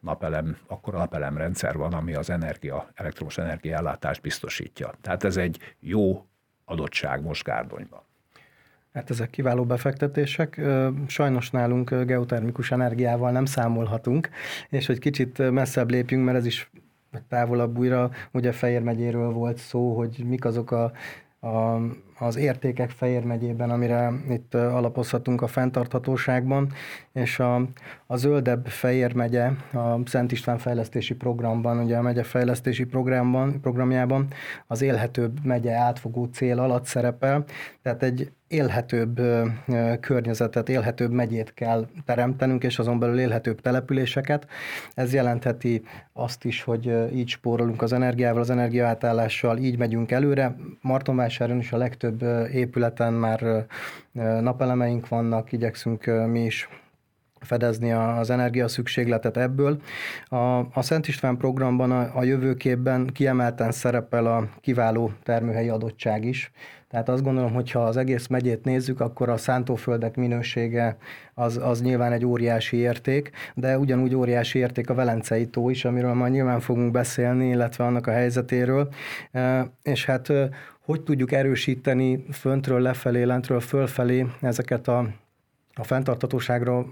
napelem, 0.00 0.58
akkor 0.66 0.94
a 0.94 0.98
napelemrendszer 0.98 1.76
van, 1.76 1.92
ami 1.92 2.14
az 2.14 2.30
energia, 2.30 2.90
elektromos 2.94 3.38
energiállátást 3.38 4.20
biztosítja. 4.20 4.94
Tehát 5.00 5.24
ez 5.24 5.36
egy 5.36 5.74
jó 5.80 6.26
adottság 6.64 7.22
most 7.22 7.44
Gárdonyban. 7.44 8.02
Hát 8.92 9.10
ezek 9.10 9.30
kiváló 9.30 9.64
befektetések. 9.64 10.60
Sajnos 11.06 11.50
nálunk 11.50 11.90
geotermikus 11.90 12.70
energiával 12.70 13.30
nem 13.30 13.44
számolhatunk, 13.44 14.28
és 14.68 14.86
hogy 14.86 14.98
kicsit 14.98 15.50
messzebb 15.50 15.90
lépjünk, 15.90 16.24
mert 16.24 16.36
ez 16.36 16.46
is 16.46 16.70
távolabb 17.28 17.78
újra, 17.78 18.10
ugye 18.32 18.52
Fejér 18.52 18.82
megyéről 18.82 19.30
volt 19.30 19.56
szó, 19.56 19.96
hogy 19.96 20.24
mik 20.26 20.44
azok 20.44 20.70
a, 20.70 20.92
a, 21.40 21.80
az 22.18 22.36
értékek 22.36 22.90
Fejér 22.90 23.24
megyében, 23.24 23.70
amire 23.70 24.12
itt 24.30 24.54
alapozhatunk 24.54 25.42
a 25.42 25.46
fenntarthatóságban, 25.46 26.72
és 27.12 27.38
a, 27.38 27.54
a 28.06 28.16
zöldebb 28.16 28.66
Fejér 28.66 29.14
megye 29.14 29.50
a 29.72 30.00
Szent 30.04 30.32
István 30.32 30.58
fejlesztési 30.58 31.14
programban, 31.14 31.78
ugye 31.78 31.96
a 31.96 32.02
megye 32.02 32.22
fejlesztési 32.22 32.84
programban, 32.84 33.60
programjában 33.60 34.26
az 34.66 34.82
élhetőbb 34.82 35.44
megye 35.44 35.72
átfogó 35.72 36.24
cél 36.24 36.58
alatt 36.58 36.84
szerepel, 36.84 37.44
tehát 37.82 38.02
egy 38.02 38.32
élhetőbb 38.48 39.20
környezetet, 40.00 40.68
élhetőbb 40.68 41.10
megyét 41.10 41.54
kell 41.54 41.86
teremtenünk, 42.04 42.64
és 42.64 42.78
azon 42.78 42.98
belül 42.98 43.18
élhetőbb 43.18 43.60
településeket. 43.60 44.46
Ez 44.94 45.12
jelentheti 45.12 45.82
azt 46.12 46.44
is, 46.44 46.62
hogy 46.62 47.14
így 47.14 47.28
spórolunk 47.28 47.82
az 47.82 47.92
energiával, 47.92 48.40
az 48.40 48.50
energiaátállással, 48.50 49.58
így 49.58 49.78
megyünk 49.78 50.10
előre. 50.10 50.56
Martonvásáron 50.80 51.58
is 51.58 51.72
a 51.72 51.76
legtöbb 51.76 52.07
épületen 52.52 53.12
már 53.12 53.66
napelemeink 54.40 55.08
vannak, 55.08 55.52
igyekszünk 55.52 56.04
mi 56.26 56.44
is 56.44 56.68
fedezni 57.40 57.92
az 57.92 58.30
energia 58.30 58.68
szükségletet 58.68 59.36
ebből. 59.36 59.80
A, 60.24 60.36
a 60.58 60.82
Szent 60.82 61.08
István 61.08 61.36
programban 61.36 61.90
a, 61.90 62.16
a 62.18 62.22
jövőképben 62.22 63.06
kiemelten 63.06 63.72
szerepel 63.72 64.26
a 64.26 64.48
kiváló 64.60 65.12
termőhelyi 65.22 65.68
adottság 65.68 66.24
is. 66.24 66.50
Tehát 66.88 67.08
azt 67.08 67.22
gondolom, 67.22 67.52
hogy 67.52 67.70
ha 67.70 67.84
az 67.84 67.96
egész 67.96 68.26
megyét 68.26 68.64
nézzük, 68.64 69.00
akkor 69.00 69.28
a 69.28 69.36
szántóföldek 69.36 70.16
minősége 70.16 70.96
az, 71.34 71.56
az 71.62 71.82
nyilván 71.82 72.12
egy 72.12 72.24
óriási 72.24 72.76
érték, 72.76 73.30
de 73.54 73.78
ugyanúgy 73.78 74.14
óriási 74.14 74.58
érték 74.58 74.90
a 74.90 74.94
Velencei 74.94 75.46
tó 75.46 75.70
is, 75.70 75.84
amiről 75.84 76.12
majd 76.12 76.32
nyilván 76.32 76.60
fogunk 76.60 76.90
beszélni, 76.90 77.48
illetve 77.48 77.84
annak 77.84 78.06
a 78.06 78.10
helyzetéről. 78.10 78.88
És 79.82 80.04
hát 80.04 80.32
hogy 80.84 81.02
tudjuk 81.02 81.32
erősíteni 81.32 82.24
föntről 82.32 82.80
lefelé, 82.80 83.22
lentről 83.22 83.60
fölfelé 83.60 84.26
ezeket 84.40 84.88
a 84.88 85.08
a 85.78 85.84
fenntartatóságra 85.84 86.84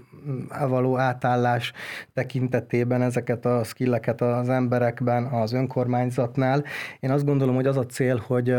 való 0.67 0.97
átállás 0.97 1.73
tekintetében 2.13 3.01
ezeket 3.01 3.45
a 3.45 3.63
skilleket 3.63 4.21
az 4.21 4.49
emberekben, 4.49 5.25
az 5.25 5.53
önkormányzatnál. 5.53 6.63
Én 6.99 7.11
azt 7.11 7.25
gondolom, 7.25 7.55
hogy 7.55 7.67
az 7.67 7.77
a 7.77 7.85
cél, 7.85 8.23
hogy 8.27 8.55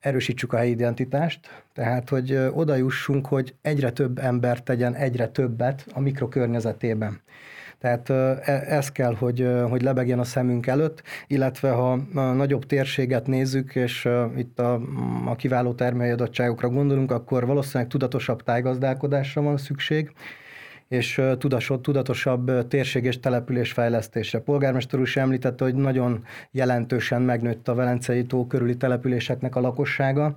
erősítsük 0.00 0.52
a 0.52 0.56
helyi 0.56 0.70
identitást, 0.70 1.64
tehát 1.72 2.08
hogy 2.08 2.48
oda 2.52 2.74
jussunk, 2.74 3.26
hogy 3.26 3.54
egyre 3.62 3.90
több 3.90 4.18
ember 4.18 4.62
tegyen 4.62 4.94
egyre 4.94 5.28
többet 5.28 5.86
a 5.92 6.00
mikrokörnyezetében. 6.00 7.20
Tehát 7.78 8.10
e, 8.10 8.40
ez 8.68 8.92
kell, 8.92 9.14
hogy, 9.14 9.48
hogy 9.68 9.82
lebegjen 9.82 10.18
a 10.18 10.24
szemünk 10.24 10.66
előtt, 10.66 11.02
illetve 11.26 11.70
ha 11.70 11.96
nagyobb 12.12 12.66
térséget 12.66 13.26
nézzük, 13.26 13.74
és 13.74 14.08
itt 14.36 14.58
a, 14.58 14.80
a 15.26 15.36
kiváló 15.36 15.72
termelői 15.72 16.12
adottságokra 16.12 16.68
gondolunk, 16.68 17.10
akkor 17.10 17.46
valószínűleg 17.46 17.90
tudatosabb 17.90 18.42
tájgazdálkodásra 18.42 19.42
van 19.42 19.56
szükség, 19.56 20.12
és 20.88 21.22
tudatosabb 21.80 22.68
térség 22.68 23.04
és 23.04 23.20
település 23.20 23.72
fejlesztésre. 23.72 24.38
Polgármester 24.38 24.98
úr 24.98 25.06
is 25.06 25.16
említette, 25.16 25.64
hogy 25.64 25.74
nagyon 25.74 26.24
jelentősen 26.50 27.22
megnőtt 27.22 27.68
a 27.68 27.74
Velencei 27.74 28.24
tó 28.24 28.46
körüli 28.46 28.76
településeknek 28.76 29.56
a 29.56 29.60
lakossága. 29.60 30.34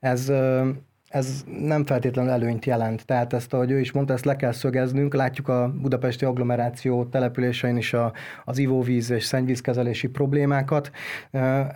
Ez 0.00 0.32
ez 1.10 1.44
nem 1.60 1.84
feltétlenül 1.84 2.30
előnyt 2.30 2.64
jelent. 2.64 3.06
Tehát 3.06 3.32
ezt, 3.32 3.54
ahogy 3.54 3.70
ő 3.70 3.80
is 3.80 3.92
mondta, 3.92 4.12
ezt 4.12 4.24
le 4.24 4.36
kell 4.36 4.52
szögeznünk. 4.52 5.14
Látjuk 5.14 5.48
a 5.48 5.72
budapesti 5.80 6.24
agglomeráció 6.24 7.04
településein 7.04 7.76
is 7.76 7.92
a, 7.92 8.12
az 8.44 8.58
ivóvíz 8.58 9.10
és 9.10 9.24
szennyvízkezelési 9.24 10.08
problémákat. 10.08 10.90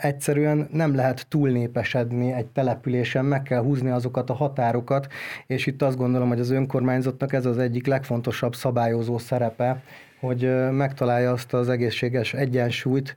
Egyszerűen 0.01 0.69
nem 0.73 0.95
lehet 0.95 1.27
túlnépesedni 1.29 2.33
egy 2.33 2.47
településen, 2.47 3.25
meg 3.25 3.43
kell 3.43 3.63
húzni 3.63 3.91
azokat 3.91 4.31
a 4.31 4.35
határokat, 4.35 5.07
és 5.47 5.67
itt 5.67 5.83
azt 5.83 5.97
gondolom, 5.97 6.29
hogy 6.29 6.41
az 6.41 6.51
önkormányzatnak 6.51 7.33
ez 7.33 7.47
az 7.47 7.59
egyik 7.59 7.87
legfontosabb 7.87 8.55
szabályozó 8.55 9.19
szerepe, 9.19 9.83
hogy 10.21 10.71
megtalálja 10.71 11.33
azt 11.33 11.55
az 11.55 11.69
egészséges 11.69 12.35
egyensúlyt, 12.35 13.17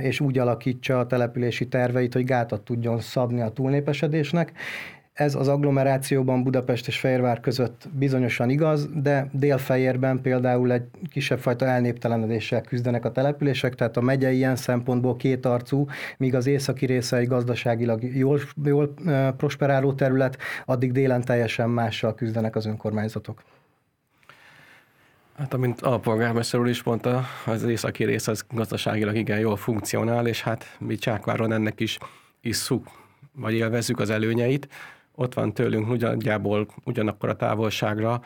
és 0.00 0.20
úgy 0.20 0.38
alakítsa 0.38 0.98
a 0.98 1.06
települési 1.06 1.68
terveit, 1.68 2.12
hogy 2.12 2.24
gátat 2.24 2.62
tudjon 2.62 3.00
szabni 3.00 3.40
a 3.40 3.48
túlnépesedésnek, 3.48 4.52
ez 5.16 5.34
az 5.34 5.48
agglomerációban 5.48 6.42
Budapest 6.42 6.86
és 6.86 6.98
Fehérvár 6.98 7.40
között 7.40 7.88
bizonyosan 7.92 8.50
igaz, 8.50 8.88
de 8.92 9.28
Délfehérben 9.32 10.20
például 10.20 10.72
egy 10.72 10.82
kisebb 11.10 11.38
fajta 11.38 11.66
elnéptelenedéssel 11.66 12.60
küzdenek 12.60 13.04
a 13.04 13.12
települések, 13.12 13.74
tehát 13.74 13.96
a 13.96 14.00
megye 14.00 14.30
ilyen 14.30 14.56
szempontból 14.56 15.16
kétarcú, 15.16 15.86
míg 16.18 16.34
az 16.34 16.46
északi 16.46 16.86
része 16.86 17.16
egy 17.16 17.28
gazdaságilag 17.28 18.16
jól, 18.16 18.40
jól 18.64 18.94
prosperáló 19.36 19.92
terület, 19.92 20.38
addig 20.64 20.92
délen 20.92 21.24
teljesen 21.24 21.70
mással 21.70 22.14
küzdenek 22.14 22.56
az 22.56 22.66
önkormányzatok. 22.66 23.42
Hát 25.38 25.54
amint 25.54 25.80
a 25.80 25.98
polgármester 25.98 26.60
úr 26.60 26.68
is 26.68 26.82
mondta, 26.82 27.24
az 27.46 27.62
északi 27.62 28.04
rész 28.04 28.28
az 28.28 28.44
gazdaságilag 28.50 29.16
igen 29.16 29.38
jól 29.38 29.56
funkcionál, 29.56 30.26
és 30.26 30.42
hát 30.42 30.76
mi 30.78 30.94
Csákváron 30.94 31.52
ennek 31.52 31.80
is 31.80 31.98
isszuk, 32.40 32.86
vagy 33.32 33.54
élvezzük 33.54 34.00
az 34.00 34.10
előnyeit 34.10 34.68
ott 35.16 35.34
van 35.34 35.54
tőlünk 35.54 35.90
ugyanjából 35.90 36.66
ugyanakkor 36.84 37.28
a 37.28 37.36
távolságra 37.36 38.22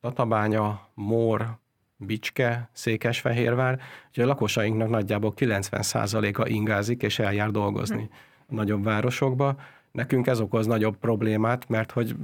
Tatabánya, 0.00 0.88
Mór, 0.94 1.58
Bicske, 1.96 2.68
Székesfehérvár, 2.72 3.80
úgyhogy 4.08 4.24
a 4.24 4.26
lakosainknak 4.26 4.88
nagyjából 4.88 5.32
90%-a 5.36 6.48
ingázik 6.48 7.02
és 7.02 7.18
eljár 7.18 7.50
dolgozni 7.50 8.08
a 8.46 8.54
nagyobb 8.54 8.84
városokba. 8.84 9.56
Nekünk 9.92 10.26
ez 10.26 10.40
okoz 10.40 10.66
nagyobb 10.66 10.96
problémát, 10.96 11.68
mert 11.68 11.90
hogy 11.90 12.16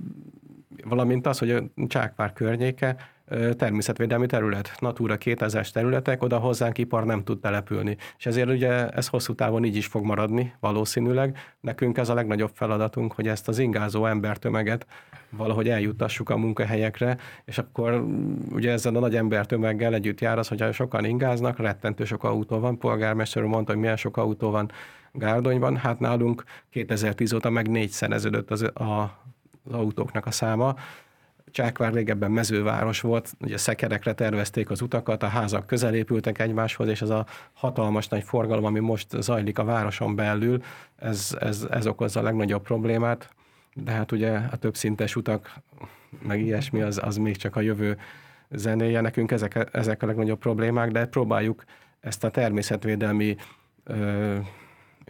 valamint 0.85 1.27
az, 1.27 1.39
hogy 1.39 1.51
a 1.51 1.63
Csákvár 1.87 2.33
környéke 2.33 2.97
természetvédelmi 3.57 4.27
terület, 4.27 4.73
Natura 4.79 5.17
2000-es 5.25 5.71
területek, 5.71 6.23
oda 6.23 6.39
hozzánk 6.39 6.79
ipar 6.79 7.05
nem 7.05 7.25
tud 7.25 7.41
települni. 7.41 7.97
És 8.19 8.27
ezért 8.27 8.49
ugye 8.49 8.89
ez 8.89 9.09
hosszú 9.09 9.35
távon 9.35 9.65
így 9.65 9.77
is 9.77 9.87
fog 9.87 10.05
maradni 10.05 10.55
valószínűleg. 10.61 11.39
Nekünk 11.61 11.99
ez 11.99 12.09
a 12.09 12.15
legnagyobb 12.15 12.51
feladatunk, 12.55 13.13
hogy 13.13 13.29
ezt 13.29 13.49
az 13.49 13.59
ingázó 13.59 14.07
embertömeget 14.07 14.87
valahogy 15.31 15.69
eljuttassuk 15.69 16.31
a 16.31 16.37
munkahelyekre, 16.37 17.17
és 17.45 17.59
akkor 17.59 18.05
ugye 18.53 18.73
ezzel 18.73 18.97
a 18.97 19.01
nagy 19.01 19.17
embertömeggel 19.17 19.95
együtt 19.95 20.21
jár 20.21 20.39
az, 20.39 20.49
hogyha 20.49 20.73
sokan 20.73 21.05
ingáznak, 21.05 21.59
rettentő 21.59 22.05
sok 22.05 22.25
autó 22.25 22.59
van, 22.59 22.79
polgármester 22.79 23.43
mondta, 23.43 23.73
hogy 23.73 23.81
milyen 23.81 23.97
sok 23.97 24.17
autó 24.17 24.51
van 24.51 24.71
Gárdonyban, 25.13 25.77
hát 25.77 26.01
nálunk 26.01 26.45
2010 26.71 27.33
óta 27.33 27.51
meg 27.51 27.69
négyszereződött 27.69 28.51
az, 28.51 28.63
a, 28.63 29.19
az 29.65 29.73
autóknak 29.73 30.27
a 30.27 30.31
száma, 30.31 30.75
Csákvár 31.51 31.93
régebben 31.93 32.31
mezőváros 32.31 33.01
volt, 33.01 33.33
ugye 33.41 33.57
szekerekre 33.57 34.13
tervezték 34.13 34.71
az 34.71 34.81
utakat, 34.81 35.23
a 35.23 35.27
házak 35.27 35.67
közel 35.67 35.95
épültek 35.95 36.39
egymáshoz, 36.39 36.89
és 36.89 37.03
ez 37.03 37.11
a 37.11 37.27
hatalmas 37.53 38.09
nagy 38.09 38.23
forgalom, 38.23 38.65
ami 38.65 38.79
most 38.79 39.07
zajlik 39.21 39.59
a 39.59 39.65
városon 39.65 40.15
belül, 40.15 40.63
ez, 40.97 41.37
ez, 41.41 41.67
ez 41.71 41.87
okozza 41.87 42.21
a 42.21 42.23
legnagyobb 42.23 42.63
problémát, 42.63 43.31
de 43.75 43.91
hát 43.91 44.13
ugye 44.13 44.31
a 44.51 44.57
többszintes 44.57 45.17
utak, 45.17 45.55
meg 46.23 46.41
ilyesmi, 46.41 46.81
az, 46.81 47.01
az 47.03 47.17
még 47.17 47.37
csak 47.37 47.57
a 47.57 47.61
jövő 47.61 47.99
zenéje. 48.51 49.01
Nekünk 49.01 49.31
ezek, 49.31 49.69
ezek 49.73 50.03
a 50.03 50.07
legnagyobb 50.07 50.39
problémák, 50.39 50.91
de 50.91 51.07
próbáljuk 51.07 51.65
ezt 52.01 52.25
a 52.25 52.31
természetvédelmi 52.31 53.37
ö, 53.85 54.37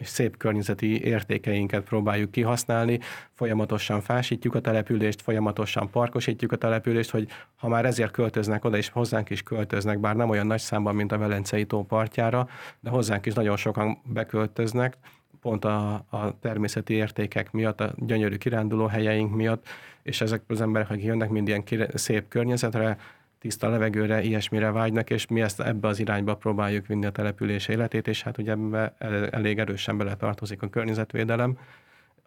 szép 0.03 0.37
környezeti 0.37 1.03
értékeinket 1.03 1.83
próbáljuk 1.83 2.31
kihasználni, 2.31 2.99
folyamatosan 3.33 4.01
fásítjuk 4.01 4.55
a 4.55 4.59
települést, 4.59 5.21
folyamatosan 5.21 5.89
parkosítjuk 5.89 6.51
a 6.51 6.55
települést, 6.55 7.09
hogy 7.09 7.27
ha 7.55 7.67
már 7.67 7.85
ezért 7.85 8.11
költöznek 8.11 8.65
oda, 8.65 8.77
és 8.77 8.89
hozzánk 8.89 9.29
is 9.29 9.43
költöznek, 9.43 9.99
bár 9.99 10.15
nem 10.15 10.29
olyan 10.29 10.47
nagy 10.47 10.59
számban, 10.59 10.95
mint 10.95 11.11
a 11.11 11.17
Velencei 11.17 11.65
tó 11.65 11.83
partjára, 11.83 12.47
de 12.79 12.89
hozzánk 12.89 13.25
is 13.25 13.33
nagyon 13.33 13.57
sokan 13.57 14.01
beköltöznek, 14.05 14.97
pont 15.41 15.65
a, 15.65 15.93
a 15.93 16.39
természeti 16.41 16.93
értékek 16.93 17.51
miatt, 17.51 17.81
a 17.81 17.93
gyönyörű 17.95 18.35
kiránduló 18.35 18.85
helyeink 18.85 19.35
miatt, 19.35 19.67
és 20.03 20.21
ezek 20.21 20.41
az 20.47 20.61
emberek, 20.61 20.89
akik 20.89 21.03
jönnek 21.03 21.29
mind 21.29 21.47
ilyen 21.47 21.63
szép 21.93 22.27
környezetre, 22.27 22.97
tiszta 23.39 23.69
levegőre, 23.69 24.21
ilyesmire 24.21 24.71
vágynak, 24.71 25.09
és 25.09 25.27
mi 25.27 25.41
ezt 25.41 25.61
ebbe 25.61 25.87
az 25.87 25.99
irányba 25.99 26.35
próbáljuk 26.35 26.87
vinni 26.87 27.05
a 27.05 27.11
település 27.11 27.67
életét, 27.67 28.07
és 28.07 28.23
hát 28.23 28.37
ugye 28.37 28.51
ebbe 28.51 28.95
elég 29.31 29.59
erősen 29.59 29.97
bele 29.97 30.15
tartozik 30.15 30.61
a 30.61 30.69
környezetvédelem. 30.69 31.57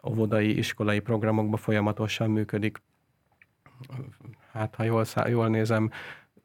Óvodai, 0.07 0.57
iskolai 0.57 0.99
programokban 0.99 1.59
folyamatosan 1.59 2.29
működik. 2.29 2.81
Hát, 4.51 4.75
ha 4.75 4.83
jól, 4.83 5.05
jól 5.27 5.47
nézem, 5.47 5.91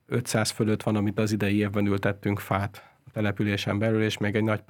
500 0.07 0.51
fölött 0.51 0.83
van, 0.83 0.97
amit 0.97 1.19
az 1.19 1.33
idei 1.33 1.57
évben 1.57 1.87
ültettünk 1.87 2.39
fát 2.39 2.91
a 3.07 3.11
településen 3.11 3.79
belül, 3.79 4.03
és 4.03 4.19
még 4.19 4.35
egy 4.35 4.45
nagy 4.45 4.63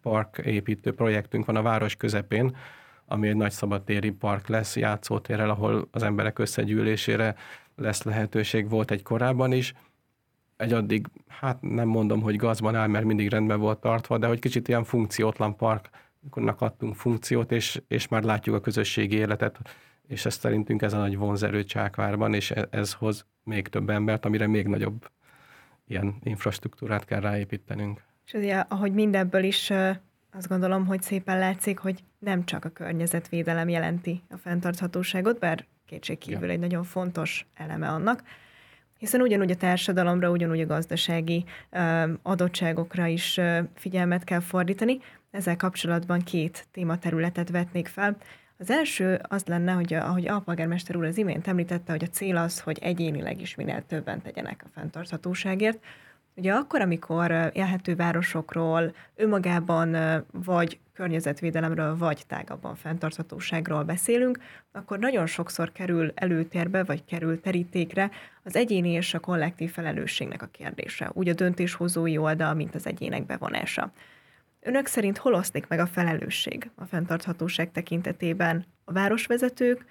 park 0.00 0.38
építő 0.38 0.92
projektünk 0.92 1.44
van 1.44 1.56
a 1.56 1.62
város 1.62 1.96
közepén, 1.96 2.56
ami 3.06 3.28
egy 3.28 3.36
nagy 3.36 3.50
szabadtéri 3.50 4.10
park 4.10 4.48
lesz, 4.48 4.76
játszótérrel, 4.76 5.50
ahol 5.50 5.88
az 5.90 6.02
emberek 6.02 6.38
összegyűlésére 6.38 7.34
lesz 7.76 8.02
lehetőség, 8.02 8.68
volt 8.68 8.90
egy 8.90 9.02
korábban 9.02 9.52
is, 9.52 9.74
egy 10.56 10.72
addig, 10.72 11.06
hát 11.28 11.60
nem 11.60 11.88
mondom, 11.88 12.20
hogy 12.20 12.36
gazban 12.36 12.74
áll, 12.74 12.86
mert 12.86 13.04
mindig 13.04 13.28
rendben 13.28 13.60
volt 13.60 13.80
tartva, 13.80 14.18
de 14.18 14.26
hogy 14.26 14.38
kicsit 14.38 14.68
ilyen 14.68 14.84
funkciótlan 14.84 15.56
parknak 15.56 16.60
adtunk 16.60 16.94
funkciót, 16.94 17.52
és, 17.52 17.82
és 17.88 18.08
már 18.08 18.22
látjuk 18.22 18.54
a 18.54 18.60
közösségi 18.60 19.16
életet, 19.16 19.58
és 20.06 20.26
ez 20.26 20.34
szerintünk 20.34 20.82
ez 20.82 20.92
a 20.92 20.98
nagy 20.98 21.16
vonzerő 21.16 21.64
Csákvárban, 21.64 22.34
és 22.34 22.50
e, 22.50 22.68
ez 22.70 22.92
hoz 22.92 23.26
még 23.42 23.68
több 23.68 23.90
embert, 23.90 24.24
amire 24.24 24.46
még 24.46 24.66
nagyobb 24.66 25.10
ilyen 25.86 26.16
infrastruktúrát 26.22 27.04
kell 27.04 27.20
ráépítenünk. 27.20 28.02
És 28.26 28.32
ugye, 28.32 28.64
ahogy 28.68 28.92
mindebből 28.92 29.44
is 29.44 29.72
azt 30.32 30.48
gondolom, 30.48 30.86
hogy 30.86 31.02
szépen 31.02 31.38
látszik, 31.38 31.78
hogy 31.78 32.04
nem 32.18 32.44
csak 32.44 32.64
a 32.64 32.68
környezetvédelem 32.68 33.68
jelenti 33.68 34.22
a 34.30 34.36
fenntarthatóságot, 34.36 35.38
bár 35.38 35.66
kétségkívül 35.94 36.50
egy 36.50 36.58
nagyon 36.58 36.84
fontos 36.84 37.46
eleme 37.54 37.88
annak, 37.88 38.22
hiszen 38.98 39.20
ugyanúgy 39.20 39.50
a 39.50 39.56
társadalomra, 39.56 40.30
ugyanúgy 40.30 40.60
a 40.60 40.66
gazdasági 40.66 41.44
adottságokra 42.22 43.06
is 43.06 43.40
figyelmet 43.74 44.24
kell 44.24 44.40
fordítani. 44.40 44.98
Ezzel 45.30 45.56
kapcsolatban 45.56 46.20
két 46.20 46.66
tématerületet 46.72 47.50
vetnék 47.50 47.88
fel. 47.88 48.16
Az 48.58 48.70
első 48.70 49.20
az 49.28 49.44
lenne, 49.44 49.72
hogy 49.72 49.94
ahogy 49.94 50.28
alpolgármester 50.28 50.96
úr 50.96 51.04
az 51.04 51.16
imént 51.16 51.48
említette, 51.48 51.92
hogy 51.92 52.04
a 52.04 52.12
cél 52.12 52.36
az, 52.36 52.60
hogy 52.60 52.78
egyénileg 52.80 53.40
is 53.40 53.54
minél 53.54 53.82
többen 53.86 54.22
tegyenek 54.22 54.62
a 54.64 54.70
fenntarthatóságért. 54.74 55.78
Ugye 56.36 56.52
akkor, 56.52 56.80
amikor 56.80 57.50
élhető 57.52 57.94
városokról, 57.94 58.94
önmagában 59.14 59.96
vagy 60.32 60.78
környezetvédelemről, 60.92 61.96
vagy 61.96 62.24
tágabban 62.26 62.74
fenntarthatóságról 62.74 63.82
beszélünk, 63.82 64.38
akkor 64.72 64.98
nagyon 64.98 65.26
sokszor 65.26 65.72
kerül 65.72 66.12
előtérbe, 66.14 66.84
vagy 66.84 67.04
kerül 67.04 67.40
terítékre 67.40 68.10
az 68.42 68.56
egyéni 68.56 68.90
és 68.90 69.14
a 69.14 69.20
kollektív 69.20 69.70
felelősségnek 69.72 70.42
a 70.42 70.46
kérdése, 70.46 71.10
úgy 71.12 71.28
a 71.28 71.34
döntéshozói 71.34 72.18
oldal, 72.18 72.54
mint 72.54 72.74
az 72.74 72.86
egyének 72.86 73.26
bevonása. 73.26 73.92
Önök 74.60 74.86
szerint 74.86 75.18
hol 75.18 75.34
oszlik 75.34 75.68
meg 75.68 75.78
a 75.78 75.86
felelősség 75.86 76.70
a 76.74 76.84
fenntarthatóság 76.84 77.72
tekintetében 77.72 78.64
a 78.84 78.92
városvezetők, 78.92 79.84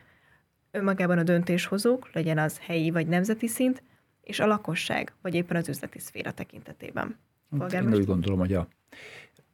önmagában 0.72 1.18
a 1.18 1.24
döntéshozók, 1.24 2.14
legyen 2.14 2.38
az 2.38 2.60
helyi 2.60 2.92
vagy 2.92 3.08
nemzeti 3.08 3.48
szint, 3.48 3.84
és 4.24 4.40
a 4.40 4.46
lakosság, 4.46 5.14
vagy 5.22 5.34
éppen 5.34 5.58
az 5.58 5.70
üzleti 5.70 6.00
szféra 6.00 6.32
tekintetében? 6.32 7.18
Én 7.72 7.94
úgy 7.94 8.06
gondolom, 8.06 8.40
hogy 8.40 8.54
a 8.54 8.68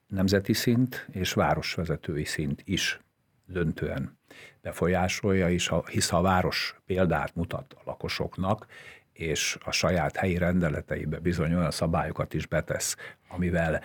nemzeti 0.08 0.54
szint 0.54 1.08
és 1.12 1.34
városvezetői 1.34 2.24
szint 2.24 2.62
is 2.66 3.00
döntően 3.46 4.18
befolyásolja, 4.62 5.50
és 5.50 5.70
a, 5.70 5.86
hisz 5.86 6.12
a 6.12 6.22
város 6.22 6.76
példát 6.86 7.36
mutat 7.36 7.74
a 7.74 7.82
lakosoknak, 7.86 8.68
és 9.14 9.58
a 9.66 9.72
saját 9.72 10.16
helyi 10.16 10.38
rendeleteibe 10.38 11.20
bizony 11.20 11.54
olyan 11.54 11.72
szabályokat 11.72 12.34
is 12.34 12.46
betesz, 12.46 12.96
amivel 13.28 13.74
eh, 13.74 13.82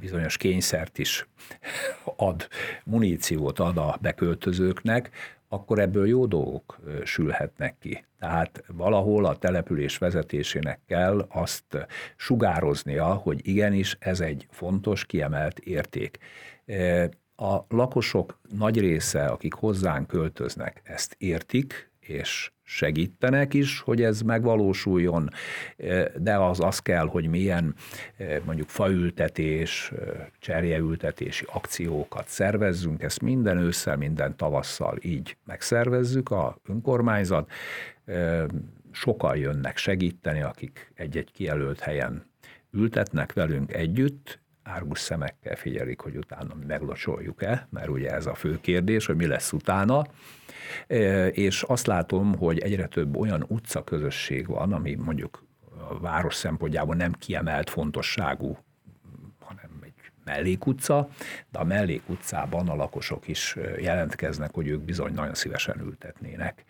bizonyos 0.00 0.36
kényszert 0.36 0.98
is 0.98 1.26
ad, 2.16 2.48
muníciót 2.84 3.58
ad 3.58 3.76
a 3.76 3.98
beköltözőknek, 4.00 5.10
akkor 5.48 5.78
ebből 5.78 6.06
jó 6.06 6.26
dolgok 6.26 6.78
sülhetnek 7.04 7.78
ki. 7.78 8.04
Tehát 8.18 8.64
valahol 8.66 9.24
a 9.24 9.36
település 9.36 9.98
vezetésének 9.98 10.80
kell 10.86 11.26
azt 11.28 11.86
sugároznia, 12.16 13.04
hogy 13.04 13.48
igenis 13.48 13.96
ez 14.00 14.20
egy 14.20 14.46
fontos, 14.50 15.04
kiemelt 15.04 15.58
érték. 15.58 16.18
A 17.36 17.58
lakosok 17.68 18.40
nagy 18.58 18.80
része, 18.80 19.26
akik 19.26 19.54
hozzánk 19.54 20.06
költöznek, 20.06 20.80
ezt 20.84 21.14
értik, 21.18 21.90
és 22.00 22.50
segítenek 22.68 23.54
is, 23.54 23.80
hogy 23.80 24.02
ez 24.02 24.20
megvalósuljon, 24.20 25.30
de 26.16 26.36
az 26.36 26.60
az 26.60 26.78
kell, 26.78 27.06
hogy 27.06 27.26
milyen 27.26 27.74
mondjuk 28.44 28.68
faültetés, 28.68 29.92
cserjeültetési 30.38 31.44
akciókat 31.52 32.28
szervezzünk, 32.28 33.02
ezt 33.02 33.22
minden 33.22 33.58
ősszel, 33.58 33.96
minden 33.96 34.36
tavasszal 34.36 34.98
így 35.02 35.36
megszervezzük 35.44 36.30
a 36.30 36.58
önkormányzat. 36.68 37.50
Sokan 38.90 39.36
jönnek 39.36 39.76
segíteni, 39.76 40.42
akik 40.42 40.92
egy-egy 40.94 41.30
kijelölt 41.32 41.80
helyen 41.80 42.24
ültetnek 42.72 43.32
velünk 43.32 43.72
együtt, 43.72 44.38
árgus 44.62 44.98
szemekkel 44.98 45.56
figyelik, 45.56 46.00
hogy 46.00 46.16
utána 46.16 46.54
meglocsoljuk-e, 46.66 47.68
mert 47.70 47.88
ugye 47.88 48.10
ez 48.10 48.26
a 48.26 48.34
fő 48.34 48.60
kérdés, 48.60 49.06
hogy 49.06 49.16
mi 49.16 49.26
lesz 49.26 49.52
utána. 49.52 50.06
És 51.30 51.62
azt 51.62 51.86
látom, 51.86 52.34
hogy 52.34 52.58
egyre 52.58 52.86
több 52.86 53.16
olyan 53.16 53.44
utcaközösség 53.48 54.46
van, 54.46 54.72
ami 54.72 54.94
mondjuk 54.94 55.44
a 55.88 55.98
város 55.98 56.34
szempontjából 56.34 56.94
nem 56.94 57.12
kiemelt 57.12 57.70
fontosságú, 57.70 58.58
hanem 59.38 59.70
egy 59.82 59.92
mellékutca, 60.24 61.08
de 61.50 61.58
a 61.58 61.64
mellékutcában 61.64 62.68
a 62.68 62.74
lakosok 62.74 63.28
is 63.28 63.56
jelentkeznek, 63.78 64.54
hogy 64.54 64.68
ők 64.68 64.80
bizony 64.80 65.12
nagyon 65.12 65.34
szívesen 65.34 65.80
ültetnének 65.80 66.64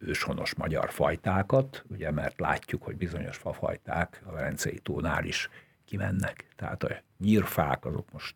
őshonos 0.00 0.54
magyar 0.54 0.90
fajtákat, 0.90 1.84
ugye, 1.88 2.10
mert 2.10 2.40
látjuk, 2.40 2.82
hogy 2.82 2.96
bizonyos 2.96 3.36
fafajták 3.36 4.22
a 4.24 4.32
Verencei 4.32 4.78
tónál 4.78 5.24
is 5.24 5.48
kimennek. 5.84 6.46
Tehát 6.56 6.82
a 6.82 7.02
nyírfák 7.18 7.84
azok 7.84 8.12
most 8.12 8.34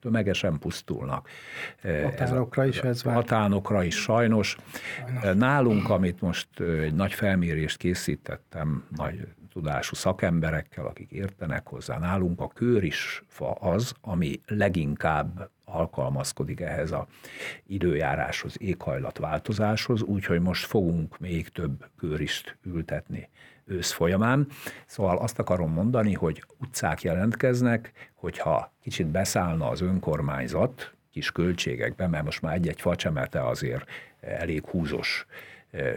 tömegesen 0.00 0.58
pusztulnak. 0.58 1.28
Határokra 1.82 2.64
is 2.64 2.78
ez 2.78 3.02
vár. 3.02 3.14
Határokra 3.14 3.84
is 3.84 3.96
sajnos. 3.96 4.56
sajnos. 5.06 5.38
Nálunk, 5.38 5.88
amit 5.88 6.20
most 6.20 6.60
egy 6.60 6.94
nagy 6.94 7.12
felmérést 7.12 7.76
készítettem, 7.76 8.86
nagy 8.96 9.26
tudású 9.52 9.94
szakemberekkel, 9.94 10.86
akik 10.86 11.10
értenek 11.10 11.66
hozzá, 11.66 11.98
nálunk 11.98 12.40
a 12.40 12.48
kőrisfa 12.48 13.50
az, 13.50 13.92
ami 14.00 14.40
leginkább 14.46 15.50
alkalmazkodik 15.64 16.60
ehhez 16.60 16.92
a 16.92 17.06
időjáráshoz, 17.66 18.54
éghajlatváltozáshoz, 18.58 20.02
úgyhogy 20.02 20.40
most 20.40 20.66
fogunk 20.66 21.18
még 21.18 21.48
több 21.48 21.86
kőrist 21.96 22.56
ültetni 22.62 23.28
ősz 23.70 23.90
folyamán. 23.90 24.46
Szóval 24.86 25.18
azt 25.18 25.38
akarom 25.38 25.72
mondani, 25.72 26.14
hogy 26.14 26.44
utcák 26.58 27.02
jelentkeznek, 27.02 27.92
hogyha 28.14 28.72
kicsit 28.82 29.06
beszállna 29.06 29.68
az 29.68 29.80
önkormányzat 29.80 30.94
kis 31.12 31.32
költségekbe, 31.32 32.06
mert 32.06 32.24
most 32.24 32.42
már 32.42 32.54
egy-egy 32.54 32.80
facsemete 32.80 33.46
azért 33.46 33.84
elég 34.20 34.66
húzos 34.66 35.26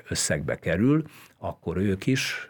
összegbe 0.10 0.56
kerül, 0.56 1.04
akkor 1.38 1.78
ők 1.78 2.06
is 2.06 2.50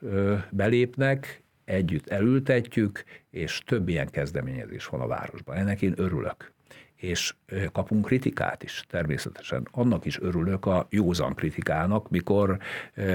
belépnek, 0.49 1.41
együtt 1.65 2.09
elültetjük, 2.09 3.03
és 3.29 3.61
több 3.65 3.89
ilyen 3.89 4.09
kezdeményezés 4.09 4.85
van 4.85 5.01
a 5.01 5.07
városban. 5.07 5.55
Ennek 5.55 5.81
én 5.81 5.93
örülök 5.95 6.51
és 7.03 7.33
kapunk 7.71 8.05
kritikát 8.05 8.63
is 8.63 8.83
természetesen. 8.89 9.67
Annak 9.71 10.05
is 10.05 10.19
örülök 10.19 10.65
a 10.65 10.87
józan 10.89 11.33
kritikának, 11.35 12.09
mikor 12.09 12.57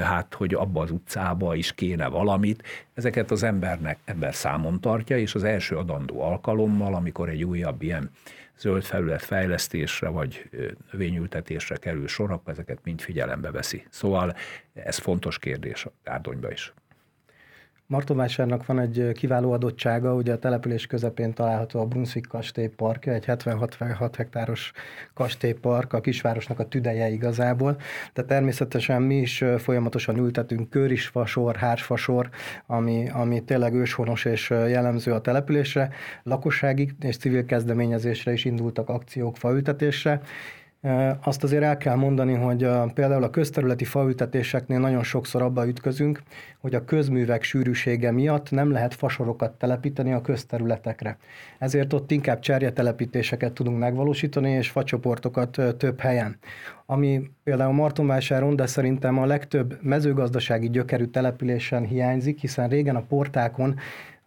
hát, 0.02 0.34
hogy 0.34 0.54
abba 0.54 0.82
az 0.82 0.90
utcába 0.90 1.54
is 1.54 1.72
kéne 1.72 2.08
valamit. 2.08 2.62
Ezeket 2.94 3.30
az 3.30 3.42
embernek 3.42 3.98
ember 4.04 4.34
számon 4.34 4.80
tartja, 4.80 5.18
és 5.18 5.34
az 5.34 5.44
első 5.44 5.76
adandó 5.76 6.22
alkalommal, 6.22 6.94
amikor 6.94 7.28
egy 7.28 7.44
újabb 7.44 7.82
ilyen 7.82 8.10
zöld 8.58 8.82
felület 8.82 9.22
fejlesztésre 9.22 10.08
vagy 10.08 10.50
növényültetésre 10.92 11.76
kerül 11.76 12.08
sor, 12.08 12.30
akkor 12.30 12.52
ezeket 12.52 12.78
mind 12.82 13.00
figyelembe 13.00 13.50
veszi. 13.50 13.86
Szóval 13.90 14.36
ez 14.74 14.98
fontos 14.98 15.38
kérdés 15.38 15.84
a 15.84 15.92
Gárdonyba 16.04 16.50
is. 16.50 16.72
Martonvásárnak 17.90 18.66
van 18.66 18.78
egy 18.78 19.12
kiváló 19.12 19.52
adottsága, 19.52 20.14
ugye 20.14 20.32
a 20.32 20.38
település 20.38 20.86
közepén 20.86 21.34
található 21.34 21.80
a 21.80 21.86
Brunswick 21.86 22.28
kastélyparkja, 22.28 23.12
egy 23.12 23.24
76 23.24 24.16
hektáros 24.16 24.72
kastélypark, 25.14 25.92
a 25.92 26.00
kisvárosnak 26.00 26.58
a 26.58 26.68
tüdeje 26.68 27.08
igazából, 27.08 27.76
de 28.14 28.24
természetesen 28.24 29.02
mi 29.02 29.16
is 29.16 29.44
folyamatosan 29.58 30.16
ültetünk 30.16 30.70
körisfasor, 30.70 31.56
hársfasor, 31.56 32.28
ami, 32.66 33.08
ami 33.12 33.44
tényleg 33.44 33.74
őshonos 33.74 34.24
és 34.24 34.50
jellemző 34.50 35.12
a 35.12 35.20
településre, 35.20 35.90
lakossági 36.22 36.90
és 37.00 37.16
civil 37.16 37.44
kezdeményezésre 37.44 38.32
is 38.32 38.44
indultak 38.44 38.88
akciók 38.88 39.36
faültetésre, 39.36 40.20
azt 41.20 41.42
azért 41.42 41.62
el 41.62 41.76
kell 41.76 41.94
mondani, 41.94 42.34
hogy 42.34 42.68
például 42.94 43.22
a 43.22 43.30
közterületi 43.30 43.84
faültetéseknél 43.84 44.78
nagyon 44.78 45.02
sokszor 45.02 45.42
abba 45.42 45.66
ütközünk, 45.66 46.22
hogy 46.60 46.74
a 46.74 46.84
közművek 46.84 47.42
sűrűsége 47.42 48.10
miatt 48.10 48.50
nem 48.50 48.70
lehet 48.70 48.94
fasorokat 48.94 49.52
telepíteni 49.52 50.12
a 50.12 50.20
közterületekre. 50.20 51.16
Ezért 51.58 51.92
ott 51.92 52.10
inkább 52.10 52.38
cserjetelepítéseket 52.38 53.52
tudunk 53.52 53.78
megvalósítani, 53.78 54.50
és 54.50 54.70
facsoportokat 54.70 55.60
több 55.78 56.00
helyen. 56.00 56.38
Ami 56.86 57.30
például 57.44 57.72
Martonvásáron, 57.72 58.56
de 58.56 58.66
szerintem 58.66 59.18
a 59.18 59.26
legtöbb 59.26 59.78
mezőgazdasági 59.82 60.70
gyökerű 60.70 61.04
településen 61.04 61.84
hiányzik, 61.84 62.40
hiszen 62.40 62.68
régen 62.68 62.96
a 62.96 63.04
portákon 63.08 63.74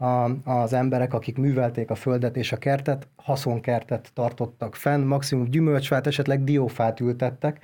a, 0.02 0.30
az 0.44 0.74
emberek, 0.74 1.14
akik 1.14 1.38
művelték 1.38 1.90
a 1.90 1.96
földet 1.96 2.38
és 2.38 2.52
a 2.52 2.58
kertet, 2.58 3.08
haszonkertet 3.16 4.12
tartottak 4.14 4.76
fenn, 4.76 5.06
maximum 5.06 5.46
gyümölcsfát, 5.46 6.08
esetleg 6.08 6.44
diófát 6.44 7.00
ültettek, 7.00 7.60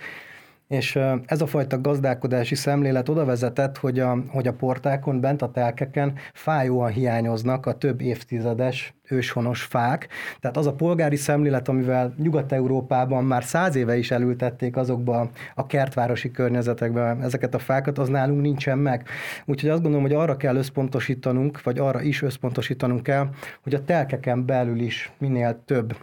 És 0.68 1.00
ez 1.26 1.42
a 1.42 1.48
fajta 1.48 1.82
gazdálkodási 1.82 2.56
szemlélet 2.56 3.10
oda 3.10 3.26
vezetett, 3.26 3.78
hogy 3.78 4.00
a, 4.00 4.18
hogy 4.30 4.48
a 4.48 4.54
portákon, 4.54 5.20
bent 5.20 5.42
a 5.42 5.52
telkeken 5.52 6.14
fájóan 6.34 6.92
hiányoznak 6.92 7.66
a 7.66 7.78
több 7.78 8.02
évtizedes 8.02 8.94
őshonos 9.10 9.64
fák. 9.64 10.08
Tehát 10.40 10.58
az 10.58 10.68
a 10.68 10.74
polgári 10.74 11.16
szemlélet, 11.16 11.68
amivel 11.68 12.14
Nyugat-Európában 12.18 13.24
már 13.24 13.44
száz 13.44 13.76
éve 13.76 13.98
is 13.98 14.12
elültették 14.12 14.76
azokba 14.76 15.30
a 15.56 15.66
kertvárosi 15.66 16.32
környezetekbe 16.32 17.18
ezeket 17.22 17.56
a 17.56 17.60
fákat, 17.60 17.98
az 17.98 18.10
nálunk 18.10 18.42
nincsen 18.42 18.78
meg. 18.78 19.08
Úgyhogy 19.46 19.70
azt 19.70 19.82
gondolom, 19.82 20.06
hogy 20.06 20.16
arra 20.16 20.38
kell 20.38 20.56
összpontosítanunk, 20.56 21.64
vagy 21.64 21.80
arra 21.80 22.02
is 22.02 22.22
összpontosítanunk 22.22 23.04
kell, 23.04 23.30
hogy 23.64 23.74
a 23.74 23.84
telkeken 23.84 24.46
belül 24.46 24.80
is 24.80 25.12
minél 25.18 25.62
több 25.66 25.96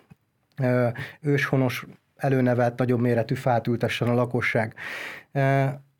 őshonos 1.20 1.86
előnevelt 2.16 2.78
nagyobb 2.78 3.00
méretű 3.00 3.34
fát 3.34 3.66
ültessen 3.66 4.08
a 4.08 4.14
lakosság. 4.14 4.74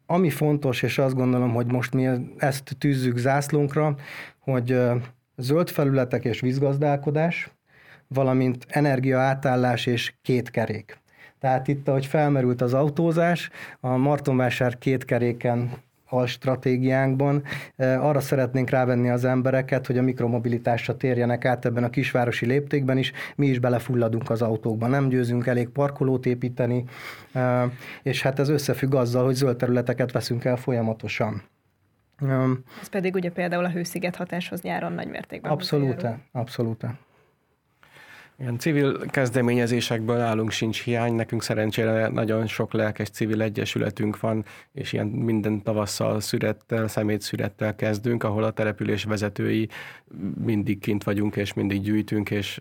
Ami 0.06 0.30
fontos, 0.30 0.82
és 0.82 0.98
azt 0.98 1.14
gondolom, 1.14 1.52
hogy 1.52 1.72
most 1.72 1.94
mi 1.94 2.08
ezt 2.36 2.76
tűzzük 2.78 3.16
zászlónkra, 3.16 3.96
hogy 4.38 4.78
zöld 5.36 5.68
felületek 5.68 6.24
és 6.24 6.40
vízgazdálkodás, 6.40 7.50
valamint 8.08 8.66
energia 8.68 9.18
átállás 9.18 9.86
és 9.86 10.14
két 10.22 10.50
kerék. 10.50 10.98
Tehát 11.38 11.68
itt, 11.68 11.88
ahogy 11.88 12.06
felmerült 12.06 12.60
az 12.60 12.74
autózás, 12.74 13.50
a 13.80 13.96
Martonvásár 13.96 14.78
két 14.78 15.04
keréken 15.04 15.70
a 15.72 15.83
stratégiánkban. 16.26 17.42
Arra 17.76 18.20
szeretnénk 18.20 18.70
rávenni 18.70 19.10
az 19.10 19.24
embereket, 19.24 19.86
hogy 19.86 19.98
a 19.98 20.02
mikromobilitásra 20.02 20.96
térjenek 20.96 21.44
át 21.44 21.64
ebben 21.64 21.84
a 21.84 21.90
kisvárosi 21.90 22.46
léptékben 22.46 22.98
is. 22.98 23.12
Mi 23.36 23.46
is 23.46 23.58
belefulladunk 23.58 24.30
az 24.30 24.42
autókba, 24.42 24.86
nem 24.86 25.08
győzünk 25.08 25.46
elég 25.46 25.68
parkolót 25.68 26.26
építeni, 26.26 26.84
és 28.02 28.22
hát 28.22 28.38
ez 28.38 28.48
összefügg 28.48 28.94
azzal, 28.94 29.24
hogy 29.24 29.34
zöld 29.34 29.56
területeket 29.56 30.12
veszünk 30.12 30.44
el 30.44 30.56
folyamatosan. 30.56 31.42
Ez 32.80 32.88
pedig 32.90 33.14
ugye 33.14 33.30
például 33.30 33.64
a 33.64 33.70
hősziget 33.70 34.16
hatáshoz 34.16 34.60
nyáron 34.60 34.92
nagy 34.92 35.08
mértékben. 35.08 35.52
Abszolút, 35.52 36.06
abszolút. 36.32 36.84
Ilyen 38.38 38.58
civil 38.58 39.06
kezdeményezésekből 39.06 40.20
állunk 40.20 40.50
sincs 40.50 40.82
hiány, 40.82 41.14
nekünk 41.14 41.42
szerencsére 41.42 42.08
nagyon 42.08 42.46
sok 42.46 42.72
lelkes 42.72 43.08
civil 43.10 43.42
egyesületünk 43.42 44.20
van, 44.20 44.44
és 44.72 44.92
ilyen 44.92 45.06
minden 45.06 45.62
tavasszal 45.62 46.20
szürettel, 46.20 46.88
szemétszürettel 46.88 47.74
kezdünk, 47.74 48.22
ahol 48.24 48.44
a 48.44 48.50
település 48.50 49.04
vezetői 49.04 49.68
mindig 50.44 50.78
kint 50.78 51.04
vagyunk, 51.04 51.36
és 51.36 51.52
mindig 51.52 51.80
gyűjtünk, 51.80 52.30
és 52.30 52.60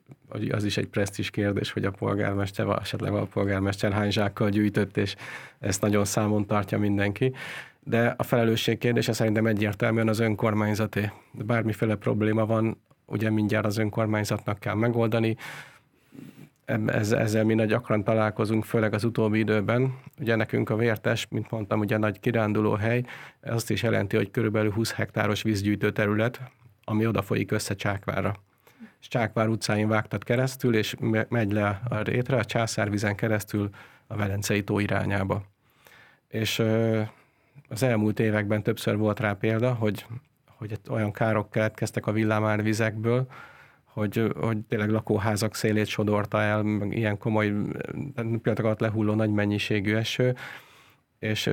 az 0.50 0.64
is 0.64 0.78
egy 0.78 0.88
presztis 0.88 1.30
kérdés, 1.30 1.72
hogy 1.72 1.86
a 1.86 1.92
polgármester, 1.92 2.68
esetleg 2.82 3.14
a 3.14 3.26
polgármester 3.26 3.92
hány 3.92 4.12
zsákkal 4.12 4.50
gyűjtött, 4.50 4.98
és 4.98 5.16
ezt 5.60 5.82
nagyon 5.82 6.06
számon 6.06 6.46
tartja 6.46 6.80
mindenki. 6.80 7.34
De 7.84 8.14
a 8.18 8.24
felelősség 8.24 8.78
kérdése 8.78 9.14
szerintem 9.14 9.46
egyértelműen 9.46 10.08
az 10.08 10.20
önkormányzaté. 10.20 11.12
Bármiféle 11.32 11.96
probléma 11.96 12.46
van, 12.46 12.78
ugye 13.06 13.30
mindjárt 13.30 13.66
az 13.66 13.78
önkormányzatnak 13.78 14.60
kell 14.60 14.76
megoldani. 14.76 15.38
Ezzel 16.88 17.44
mi 17.44 17.66
gyakran 17.66 18.04
találkozunk, 18.04 18.66
főleg 18.66 18.94
az 18.94 19.04
utóbbi 19.04 19.40
időben. 19.40 19.98
Ugye 20.20 20.36
nekünk 20.36 20.70
a 20.70 20.76
Vértes, 20.76 21.28
mint 21.30 21.52
mondtam, 21.52 21.80
ugye 21.80 21.98
nagy 21.98 22.20
kiránduló 22.20 22.74
hely, 22.74 23.04
azt 23.42 23.70
is 23.70 23.84
jelenti, 23.84 24.16
hogy 24.16 24.32
körülbelül 24.32 24.72
20 24.72 24.94
hektáros 24.94 25.42
vízgyűjtő 25.42 25.92
terület, 25.92 26.42
ami 26.84 27.08
oda 27.08 27.22
folyik 27.22 27.52
össze 27.52 27.76
Csákvárra. 27.76 28.36
És 29.00 29.08
Csákvár 29.08 29.48
utcáin 29.48 29.88
vágtat 29.88 30.24
keresztül, 30.24 30.76
és 30.76 30.96
megy 31.30 31.52
le 31.52 31.82
a 31.90 32.02
rétre, 32.02 32.38
a 32.38 32.46
Császárvizen 32.46 33.16
keresztül 33.16 33.70
a 34.08 34.16
Velencei 34.16 34.64
tó 34.64 34.80
irányába. 34.80 35.44
És 36.28 36.60
az 37.70 37.84
elmúlt 37.84 38.20
években 38.20 38.64
többször 38.64 38.98
volt 38.98 39.20
rá 39.20 39.34
példa, 39.34 39.74
hogy 39.74 40.06
hogy 40.70 40.80
olyan 40.90 41.12
károk 41.12 41.52
keletkeztek 41.52 42.08
a 42.08 42.12
villámárvizekből, 42.12 43.28
hogy, 43.84 44.32
hogy 44.40 44.58
tényleg 44.58 44.90
lakóházak 44.90 45.56
szélét 45.56 45.86
sodorta 45.86 46.42
el, 46.42 46.64
meg 46.64 46.98
ilyen 46.98 47.18
komoly, 47.18 47.54
pillanatok 48.16 48.66
alatt 48.66 48.80
lehulló 48.80 49.14
nagy 49.14 49.32
mennyiségű 49.32 49.96
eső, 49.96 50.36
és 51.20 51.50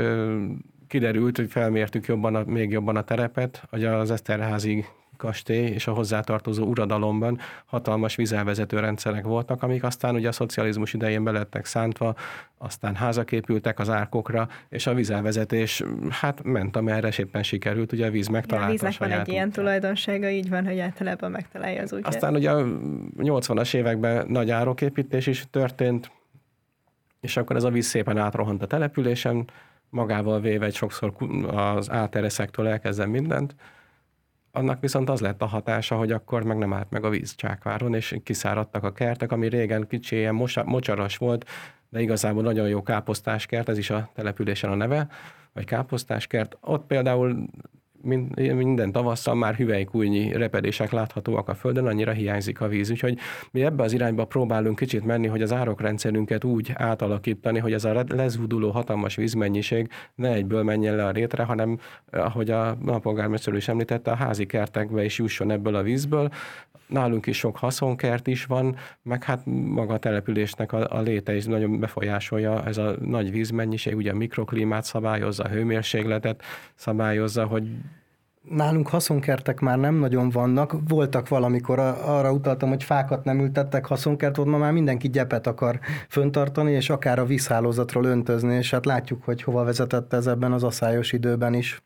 kiderült, 0.87 1.37
hogy 1.37 1.51
felmértük 1.51 2.07
jobban 2.07 2.46
még 2.46 2.70
jobban 2.70 2.96
a 2.96 3.03
terepet, 3.03 3.64
hogy 3.70 3.85
az 3.85 4.11
Eszterházi 4.11 4.85
kastély 5.20 5.66
és 5.66 5.87
a 5.87 5.92
hozzátartozó 5.92 6.64
uradalomban 6.64 7.38
hatalmas 7.66 8.16
vizelvezető 8.16 8.78
rendszerek 8.78 9.24
voltak, 9.24 9.62
amik 9.62 9.83
aztán 9.83 10.14
ugye 10.14 10.28
a 10.28 10.33
szocializmus 10.33 10.92
idején 10.94 11.24
belettek 11.24 11.64
szántva, 11.64 12.14
aztán 12.59 12.94
házak 12.94 13.33
épültek 13.33 13.78
az 13.78 13.90
árkokra, 13.90 14.48
és 14.68 14.87
a 14.87 14.94
vizelvezetés 14.94 15.83
hát 16.11 16.42
ment 16.42 16.76
amerre, 16.76 17.11
éppen 17.18 17.42
sikerült, 17.42 17.92
ugye 17.92 18.06
a 18.06 18.11
víz 18.11 18.28
megtalálta 18.28 18.68
a 18.68 18.70
víznek 18.70 18.94
a 18.98 19.09
van 19.09 19.11
egy 19.11 19.28
ilyen 19.28 19.50
tulajdonsága, 19.50 20.28
így 20.28 20.48
van, 20.48 20.66
hogy 20.66 20.78
általában 20.78 21.30
megtalálja 21.30 21.83
az 21.83 21.92
útját. 21.92 22.14
Aztán 22.14 22.35
ugye 22.35 22.50
a 22.50 22.64
80-as 23.18 23.74
években 23.74 24.26
nagy 24.28 24.50
ároképítés 24.50 25.26
is 25.26 25.46
történt, 25.50 26.11
és 27.20 27.37
akkor 27.37 27.56
ez 27.56 27.64
a 27.64 27.70
víz 27.70 27.87
szépen 27.87 28.18
átrohant 28.18 28.62
a 28.62 28.66
településen, 28.66 29.50
magával 29.90 30.40
véve 30.40 30.66
egy 30.66 30.74
sokszor 30.74 31.12
az 31.46 31.90
átereszektől 31.90 32.68
elkezdem 32.68 33.11
mindent, 33.11 33.54
annak 34.52 34.80
viszont 34.80 35.08
az 35.10 35.20
lett 35.20 35.42
a 35.42 35.46
hatása, 35.46 35.96
hogy 35.96 36.12
akkor 36.12 36.42
meg 36.42 36.58
nem 36.58 36.72
állt 36.72 36.90
meg 36.90 37.04
a 37.04 37.08
víz 37.08 37.34
Csákváron, 37.34 37.94
és 37.94 38.16
kiszáradtak 38.24 38.84
a 38.84 38.92
kertek, 38.92 39.32
ami 39.32 39.48
régen 39.48 39.86
kicsi, 39.86 40.16
ilyen 40.16 40.34
mocsaras 40.64 41.16
volt, 41.16 41.48
de 41.88 42.00
igazából 42.00 42.42
nagyon 42.42 42.68
jó 42.68 42.82
káposztáskert, 42.82 43.68
ez 43.68 43.78
is 43.78 43.90
a 43.90 44.10
településen 44.14 44.70
a 44.70 44.74
neve, 44.74 45.08
vagy 45.52 45.64
káposztáskert. 45.64 46.56
Ott 46.60 46.86
például 46.86 47.46
minden 48.02 48.92
tavasszal 48.92 49.34
már 49.34 49.54
hüvelykújnyi 49.54 50.32
repedések 50.32 50.90
láthatóak 50.90 51.48
a 51.48 51.54
földön, 51.54 51.86
annyira 51.86 52.12
hiányzik 52.12 52.60
a 52.60 52.68
víz. 52.68 52.90
Úgyhogy 52.90 53.18
mi 53.50 53.64
ebbe 53.64 53.82
az 53.82 53.92
irányba 53.92 54.24
próbálunk 54.24 54.78
kicsit 54.78 55.04
menni, 55.04 55.26
hogy 55.26 55.42
az 55.42 55.52
árokrendszerünket 55.52 56.44
úgy 56.44 56.70
átalakítani, 56.74 57.58
hogy 57.58 57.72
ez 57.72 57.84
a 57.84 58.04
lezúduló 58.08 58.70
hatalmas 58.70 59.16
vízmennyiség 59.16 59.88
ne 60.14 60.32
egyből 60.32 60.62
menjen 60.62 60.96
le 60.96 61.06
a 61.06 61.10
rétre, 61.10 61.42
hanem 61.42 61.78
ahogy 62.10 62.50
a, 62.50 62.68
a 62.86 62.98
polgármester 62.98 63.54
is 63.54 63.68
említette, 63.68 64.10
a 64.10 64.14
házi 64.14 64.46
kertekbe 64.46 65.04
is 65.04 65.18
jusson 65.18 65.50
ebből 65.50 65.74
a 65.74 65.82
vízből. 65.82 66.30
Nálunk 66.86 67.26
is 67.26 67.36
sok 67.36 67.56
haszonkert 67.56 68.26
is 68.26 68.44
van, 68.44 68.76
meg 69.02 69.24
hát 69.24 69.40
maga 69.46 69.94
a 69.94 69.98
településnek 69.98 70.72
a, 70.72 70.96
a 70.96 71.00
léte 71.00 71.34
is 71.34 71.44
nagyon 71.44 71.80
befolyásolja 71.80 72.64
ez 72.64 72.78
a 72.78 72.94
nagy 73.00 73.30
vízmennyiség, 73.30 73.96
ugye 73.96 74.10
a 74.10 74.16
mikroklímát 74.16 74.84
szabályozza, 74.84 75.44
a 75.44 75.48
hőmérsékletet 75.48 76.42
szabályozza, 76.74 77.46
hogy 77.46 77.70
Nálunk 78.48 78.88
haszonkertek 78.88 79.61
már 79.61 79.79
nem 79.79 79.94
nagyon 79.94 80.31
vannak. 80.31 80.74
Voltak 80.88 81.29
valamikor, 81.29 81.79
arra 81.79 82.33
utaltam, 82.33 82.68
hogy 82.68 82.85
fákat 82.85 83.24
nem 83.24 83.40
ültettek 83.40 83.87
haszonkertot, 83.87 84.46
ma 84.46 84.59
már 84.59 84.72
mindenki 84.72 85.09
gyepet 85.09 85.46
akar 85.46 85.81
föntartani, 86.09 86.72
és 86.72 86.90
akár 86.90 87.18
a 87.18 87.24
vízhálózatról 87.24 88.05
öntözni, 88.05 88.55
és 88.55 88.70
hát 88.70 88.85
látjuk, 88.85 89.24
hogy 89.24 89.42
hova 89.42 89.64
vezetett 89.64 90.12
ez 90.12 90.26
ebben 90.26 90.53
az 90.53 90.64
aszályos 90.64 91.12
időben 91.12 91.55
is. 91.55 91.83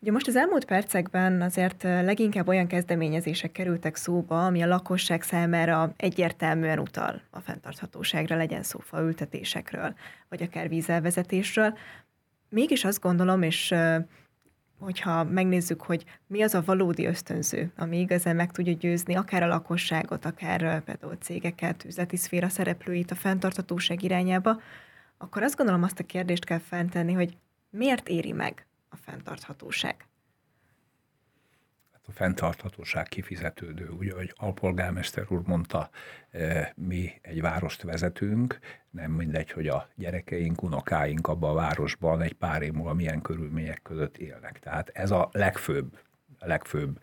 Ugye 0.00 0.12
most 0.12 0.28
az 0.28 0.36
elmúlt 0.36 0.64
percekben 0.64 1.42
azért 1.42 1.82
leginkább 1.82 2.48
olyan 2.48 2.66
kezdeményezések 2.66 3.52
kerültek 3.52 3.96
szóba, 3.96 4.46
ami 4.46 4.62
a 4.62 4.66
lakosság 4.66 5.22
számára 5.22 5.92
egyértelműen 5.96 6.78
utal 6.78 7.20
a 7.30 7.40
fenntarthatóságra, 7.40 8.36
legyen 8.36 8.62
szó 8.62 8.80
ültetésekről, 8.92 9.94
vagy 10.28 10.42
akár 10.42 10.68
vízelvezetésről. 10.68 11.76
Mégis 12.48 12.84
azt 12.84 13.00
gondolom, 13.00 13.42
és 13.42 13.74
hogyha 14.78 15.24
megnézzük, 15.24 15.82
hogy 15.82 16.04
mi 16.26 16.42
az 16.42 16.54
a 16.54 16.62
valódi 16.64 17.06
ösztönző, 17.06 17.72
ami 17.76 17.98
igazán 17.98 18.36
meg 18.36 18.52
tudja 18.52 18.72
győzni 18.72 19.14
akár 19.14 19.42
a 19.42 19.46
lakosságot, 19.46 20.24
akár 20.24 20.82
például 20.82 21.16
cégeket, 21.20 21.84
üzleti 21.84 22.16
szféra 22.16 22.48
szereplőit 22.48 23.10
a 23.10 23.14
fenntarthatóság 23.14 24.02
irányába, 24.02 24.60
akkor 25.18 25.42
azt 25.42 25.56
gondolom 25.56 25.82
azt 25.82 25.98
a 25.98 26.04
kérdést 26.04 26.44
kell 26.44 26.58
fentenni, 26.58 27.12
hogy 27.12 27.36
miért 27.70 28.08
éri 28.08 28.32
meg 28.32 28.66
a 28.88 28.96
fenntarthatóság? 28.96 30.07
A 32.08 32.12
fenntarthatóság 32.12 33.06
kifizetődő. 33.06 33.88
Ugye, 33.88 34.12
ahogy 34.12 34.32
alpolgármester 34.36 35.24
úr 35.28 35.42
mondta, 35.46 35.90
e, 36.30 36.72
mi 36.76 37.12
egy 37.22 37.40
várost 37.40 37.82
vezetünk, 37.82 38.58
nem 38.90 39.10
mindegy, 39.10 39.50
hogy 39.50 39.68
a 39.68 39.88
gyerekeink, 39.94 40.62
unokáink 40.62 41.26
abban 41.26 41.50
a 41.50 41.54
városban 41.54 42.22
egy 42.22 42.32
pár 42.32 42.62
év 42.62 42.72
múlva 42.72 42.94
milyen 42.94 43.22
körülmények 43.22 43.82
között 43.82 44.16
élnek. 44.16 44.58
Tehát 44.58 44.88
ez 44.88 45.10
a 45.10 45.28
legfőbb, 45.32 45.98
legfőbb 46.38 46.98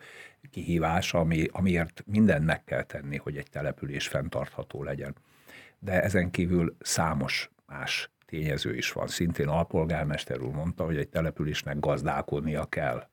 kihívás, 0.50 1.14
ami, 1.14 1.46
amiért 1.52 2.02
mindent 2.06 2.44
meg 2.44 2.64
kell 2.64 2.82
tenni, 2.82 3.16
hogy 3.16 3.36
egy 3.36 3.50
település 3.50 4.08
fenntartható 4.08 4.82
legyen. 4.82 5.14
De 5.78 6.02
ezen 6.02 6.30
kívül 6.30 6.76
számos 6.80 7.50
más 7.66 8.10
tényező 8.26 8.76
is 8.76 8.92
van. 8.92 9.06
Szintén 9.06 9.48
alpolgármester 9.48 10.40
úr 10.40 10.52
mondta, 10.52 10.84
hogy 10.84 10.96
egy 10.96 11.08
településnek 11.08 11.80
gazdálkodnia 11.80 12.64
kell. 12.64 13.08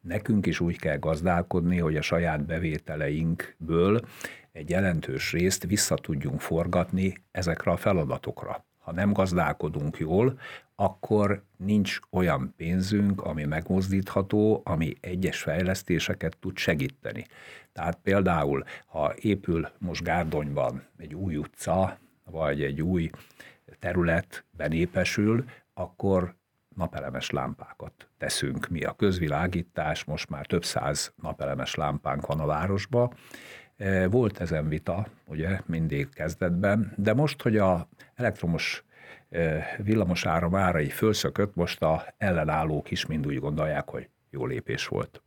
Nekünk 0.00 0.46
is 0.46 0.60
úgy 0.60 0.78
kell 0.78 0.98
gazdálkodni, 0.98 1.78
hogy 1.78 1.96
a 1.96 2.02
saját 2.02 2.46
bevételeinkből 2.46 4.00
egy 4.52 4.70
jelentős 4.70 5.32
részt 5.32 5.64
vissza 5.64 5.94
tudjunk 5.94 6.40
forgatni 6.40 7.22
ezekre 7.30 7.70
a 7.70 7.76
feladatokra. 7.76 8.64
ha 8.78 8.92
nem 8.92 9.12
gazdálkodunk 9.12 9.98
jól, 9.98 10.38
akkor 10.74 11.42
nincs 11.56 11.98
olyan 12.10 12.54
pénzünk, 12.56 13.22
ami 13.22 13.44
megmozdítható, 13.44 14.60
ami 14.64 14.96
egyes 15.00 15.40
fejlesztéseket 15.40 16.36
tud 16.40 16.56
segíteni. 16.56 17.26
Tehát 17.72 17.98
például, 18.02 18.64
ha 18.86 19.14
épül 19.20 19.68
most 19.78 20.02
Gárdonyban 20.02 20.82
egy 20.98 21.14
új 21.14 21.36
utca, 21.36 21.98
vagy 22.24 22.62
egy 22.62 22.82
új 22.82 23.10
terület 23.78 24.44
benépesül, 24.50 25.44
akkor 25.74 26.34
napelemes 26.76 27.30
lámpákat 27.30 28.08
teszünk 28.18 28.68
mi. 28.68 28.84
A 28.84 28.92
közvilágítás, 28.92 30.04
most 30.04 30.28
már 30.28 30.46
több 30.46 30.64
száz 30.64 31.12
napelemes 31.22 31.74
lámpánk 31.74 32.26
van 32.26 32.40
a 32.40 32.46
városba. 32.46 33.12
E, 33.76 34.08
volt 34.08 34.40
ezen 34.40 34.68
vita, 34.68 35.06
ugye, 35.26 35.60
mindig 35.66 36.08
kezdetben, 36.08 36.92
de 36.96 37.14
most, 37.14 37.42
hogy 37.42 37.56
a 37.56 37.88
elektromos 38.14 38.84
e, 39.28 39.66
villamos 39.78 40.26
áram 40.26 40.54
árai 40.54 40.88
fölszökött, 40.88 41.54
most 41.54 41.82
a 41.82 42.14
ellenállók 42.18 42.90
is 42.90 43.06
mind 43.06 43.26
úgy 43.26 43.38
gondolják, 43.38 43.88
hogy 43.90 44.08
jó 44.30 44.46
lépés 44.46 44.86
volt. 44.86 45.22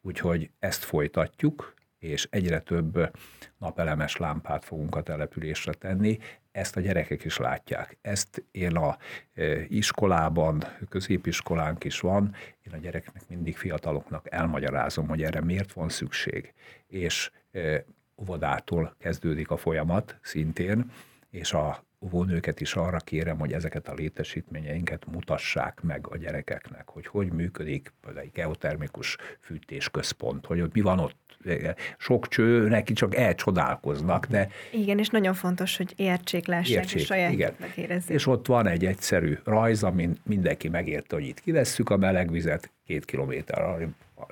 Úgyhogy 0.00 0.50
ezt 0.58 0.84
folytatjuk, 0.84 1.74
és 1.98 2.28
egyre 2.30 2.60
több 2.60 3.10
napelemes 3.58 4.16
lámpát 4.16 4.64
fogunk 4.64 4.96
a 4.96 5.02
településre 5.02 5.72
tenni. 5.72 6.18
Ezt 6.54 6.76
a 6.76 6.80
gyerekek 6.80 7.24
is 7.24 7.36
látják. 7.36 7.96
Ezt 8.02 8.44
én 8.50 8.76
a 8.76 8.96
e, 9.34 9.64
iskolában, 9.68 10.64
középiskolánk 10.88 11.84
is 11.84 12.00
van, 12.00 12.34
én 12.66 12.72
a 12.72 12.76
gyereknek 12.76 13.22
mindig 13.28 13.56
fiataloknak 13.56 14.26
elmagyarázom, 14.30 15.08
hogy 15.08 15.22
erre 15.22 15.40
miért 15.40 15.72
van 15.72 15.88
szükség. 15.88 16.52
És 16.86 17.30
e, 17.52 17.84
óvodától 18.16 18.94
kezdődik 18.98 19.50
a 19.50 19.56
folyamat 19.56 20.18
szintén, 20.22 20.90
és 21.30 21.52
a 21.52 21.84
óvónőket 22.04 22.60
is 22.60 22.74
arra 22.74 22.98
kérem, 22.98 23.38
hogy 23.38 23.52
ezeket 23.52 23.88
a 23.88 23.94
létesítményeinket 23.94 25.06
mutassák 25.12 25.80
meg 25.82 26.06
a 26.10 26.16
gyerekeknek, 26.16 26.88
hogy 26.88 27.06
hogy 27.06 27.32
működik 27.32 27.92
egy 28.16 28.30
geotermikus 28.32 29.16
fűtésközpont, 29.40 30.46
hogy 30.46 30.70
mi 30.72 30.80
van 30.80 30.98
ott. 30.98 31.22
Sok 31.98 32.28
cső, 32.28 32.68
neki 32.68 32.92
csak 32.92 33.14
elcsodálkoznak, 33.14 34.26
de... 34.26 34.48
Igen, 34.72 34.98
és 34.98 35.08
nagyon 35.08 35.34
fontos, 35.34 35.76
hogy 35.76 35.92
értsék, 35.96 36.46
lássák, 36.46 36.76
értsék, 36.76 37.00
és 37.00 37.06
sajátjuknak 37.06 37.76
érezzék. 37.76 38.16
És 38.16 38.26
ott 38.26 38.46
van 38.46 38.66
egy 38.66 38.86
egyszerű 38.86 39.38
rajz, 39.44 39.82
amin 39.82 40.16
mindenki 40.22 40.68
megérte, 40.68 41.14
hogy 41.14 41.26
itt 41.26 41.40
kivesszük 41.40 41.90
a 41.90 41.96
melegvizet, 41.96 42.70
két 42.86 43.04
kilométer 43.04 43.62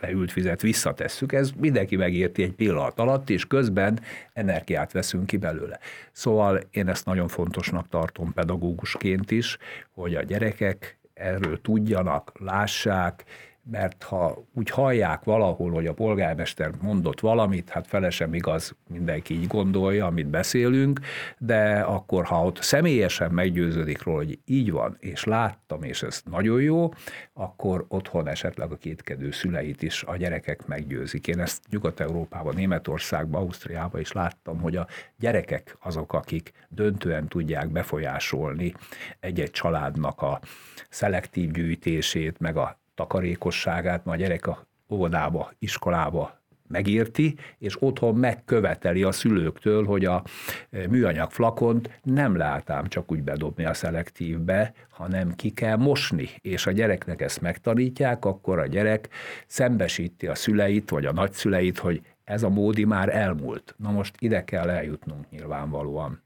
leült 0.02 0.32
vizet 0.32 0.62
visszatesszük, 0.62 1.32
ez 1.32 1.50
mindenki 1.58 1.96
megérti 1.96 2.42
egy 2.42 2.52
pillanat 2.52 2.98
alatt, 2.98 3.30
és 3.30 3.46
közben 3.46 4.00
energiát 4.32 4.92
veszünk 4.92 5.26
ki 5.26 5.36
belőle. 5.36 5.78
Szóval 6.12 6.60
én 6.70 6.88
ezt 6.88 7.04
nagyon 7.04 7.28
fontosnak 7.28 7.88
tartom 7.88 8.32
pedagógusként 8.32 9.30
is, 9.30 9.58
hogy 9.90 10.14
a 10.14 10.22
gyerekek 10.22 10.98
erről 11.14 11.60
tudjanak, 11.60 12.32
lássák, 12.38 13.24
mert 13.70 14.03
ha 14.03 14.44
úgy 14.55 14.70
hallják 14.70 15.25
valahol, 15.25 15.70
hogy 15.70 15.87
a 15.87 15.92
polgármester 15.92 16.70
mondott 16.81 17.20
valamit, 17.20 17.70
hát 17.70 17.87
felesem 17.87 18.35
igaz, 18.35 18.77
mindenki 18.88 19.35
így 19.35 19.46
gondolja, 19.46 20.07
amit 20.07 20.27
beszélünk, 20.27 21.01
de 21.38 21.81
akkor, 21.81 22.25
ha 22.25 22.44
ott 22.44 22.62
személyesen 22.62 23.31
meggyőződik 23.31 24.03
róla, 24.03 24.16
hogy 24.16 24.38
így 24.44 24.70
van, 24.70 24.96
és 25.01 25.25
láttam, 25.25 25.83
és 25.83 26.03
ez 26.03 26.22
nagyon 26.31 26.61
jó, 26.61 26.88
akkor 27.33 27.85
otthon 27.88 28.29
esetleg 28.29 28.72
a 28.72 28.77
kétkedő 28.77 29.31
szüleit 29.31 29.83
is 29.83 30.03
a 30.03 30.16
gyerekek 30.16 30.66
meggyőzik. 30.66 31.27
Én 31.27 31.40
ezt 31.40 31.62
Nyugat-Európában, 31.70 32.55
Németországban, 32.55 33.42
Ausztriában 33.42 34.01
is 34.01 34.12
láttam, 34.12 34.61
hogy 34.61 34.77
a 34.77 34.87
gyerekek 35.18 35.77
azok, 35.81 36.12
akik 36.12 36.53
döntően 36.68 37.29
tudják 37.29 37.68
befolyásolni 37.68 38.75
egy-egy 39.20 39.51
családnak 39.51 40.22
a 40.22 40.40
szelektív 40.88 41.51
gyűjtését, 41.51 42.38
meg 42.38 42.57
a 42.57 42.81
takarékosságát, 42.94 44.05
ma 44.05 44.12
a 44.12 44.16
gyerek 44.16 44.46
a 44.46 44.66
óvodába, 44.88 45.52
iskolába 45.59 46.40
megérti, 46.72 47.35
és 47.59 47.83
otthon 47.83 48.14
megköveteli 48.14 49.02
a 49.02 49.12
szülőktől, 49.12 49.85
hogy 49.85 50.05
a 50.05 50.22
e, 50.70 50.88
műanyag 50.88 51.31
flakont 51.31 52.00
nem 52.02 52.37
látám 52.37 52.87
csak 52.87 53.12
úgy 53.12 53.22
bedobni 53.22 53.64
a 53.64 53.74
szelektívbe, 53.74 54.72
hanem 54.90 55.35
ki 55.35 55.50
kell 55.50 55.76
mosni, 55.76 56.28
és 56.40 56.66
a 56.66 56.70
gyereknek 56.70 57.20
ezt 57.20 57.40
megtanítják, 57.40 58.24
akkor 58.24 58.59
a 58.59 58.66
gyerek 58.66 59.09
szembesíti 59.46 60.26
a 60.26 60.35
szüleit, 60.35 60.90
vagy 60.90 61.07
a 61.07 61.12
nagyszüleit, 61.12 61.78
hogy 61.78 62.00
ez 62.24 62.42
a 62.42 62.48
módi 62.48 62.85
már 62.85 63.16
elmúlt. 63.16 63.74
Na 63.78 63.90
most 63.90 64.14
ide 64.18 64.44
kell 64.44 64.70
eljutnunk 64.70 65.31
nyilvánvalóan. 65.31 66.22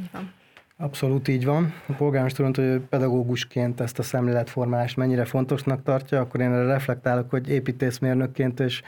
Így 0.00 0.08
van. 0.12 0.32
Abszolút 0.80 1.28
így 1.28 1.44
van. 1.44 1.72
A 1.86 1.92
polgármester 1.92 2.42
mondta, 2.42 2.70
hogy 2.70 2.80
pedagógusként 2.80 3.80
ezt 3.80 3.98
a 3.98 4.02
szemléletformálást 4.02 4.96
mennyire 4.96 5.24
fontosnak 5.24 5.82
tartja, 5.82 6.20
akkor 6.20 6.40
én 6.40 6.52
erre 6.52 6.66
reflektálok, 6.66 7.30
hogy 7.30 7.48
építészmérnökként 7.48 8.60
és 8.60 8.82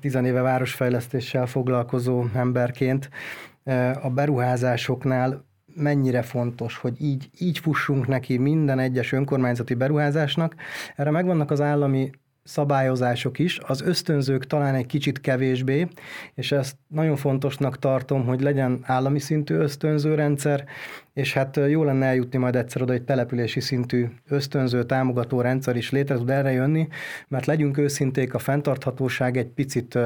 tizenéve 0.00 0.40
városfejlesztéssel 0.40 1.46
foglalkozó 1.46 2.24
emberként 2.34 3.10
e, 3.64 3.98
a 4.02 4.10
beruházásoknál 4.10 5.44
mennyire 5.74 6.22
fontos, 6.22 6.76
hogy 6.76 7.02
így, 7.02 7.30
így 7.38 7.58
fussunk 7.58 8.06
neki 8.06 8.36
minden 8.36 8.78
egyes 8.78 9.12
önkormányzati 9.12 9.74
beruházásnak. 9.74 10.54
Erre 10.96 11.10
megvannak 11.10 11.50
az 11.50 11.60
állami 11.60 12.10
szabályozások 12.50 13.38
is, 13.38 13.58
az 13.58 13.82
ösztönzők 13.82 14.46
talán 14.46 14.74
egy 14.74 14.86
kicsit 14.86 15.20
kevésbé, 15.20 15.88
és 16.34 16.52
ezt 16.52 16.76
nagyon 16.88 17.16
fontosnak 17.16 17.78
tartom, 17.78 18.26
hogy 18.26 18.40
legyen 18.40 18.80
állami 18.82 19.18
szintű 19.18 19.54
ösztönzőrendszer, 19.54 20.64
és 21.14 21.32
hát 21.32 21.60
jó 21.68 21.84
lenne 21.84 22.06
eljutni 22.06 22.38
majd 22.38 22.56
egyszer 22.56 22.82
oda, 22.82 22.92
hogy 22.92 23.02
települési 23.02 23.60
szintű 23.60 24.06
ösztönző, 24.28 24.84
támogató 24.84 25.40
rendszer 25.40 25.76
is 25.76 25.90
létre 25.90 26.16
tud 26.16 26.30
erre 26.30 26.52
jönni, 26.52 26.88
mert 27.28 27.46
legyünk 27.46 27.78
őszinték, 27.78 28.34
a 28.34 28.38
fenntarthatóság 28.38 29.36
egy 29.36 29.48
picit 29.48 29.98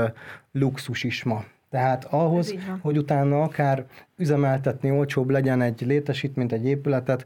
luxus 0.52 1.04
is 1.04 1.22
ma. 1.22 1.44
Tehát 1.70 2.04
ahhoz, 2.04 2.54
hogy 2.80 2.98
utána 2.98 3.42
akár 3.42 3.86
üzemeltetni 4.16 4.90
olcsóbb 4.90 5.30
legyen 5.30 5.60
egy 5.60 5.80
létesítményt, 5.86 6.52
egy 6.52 6.66
épületet, 6.66 7.24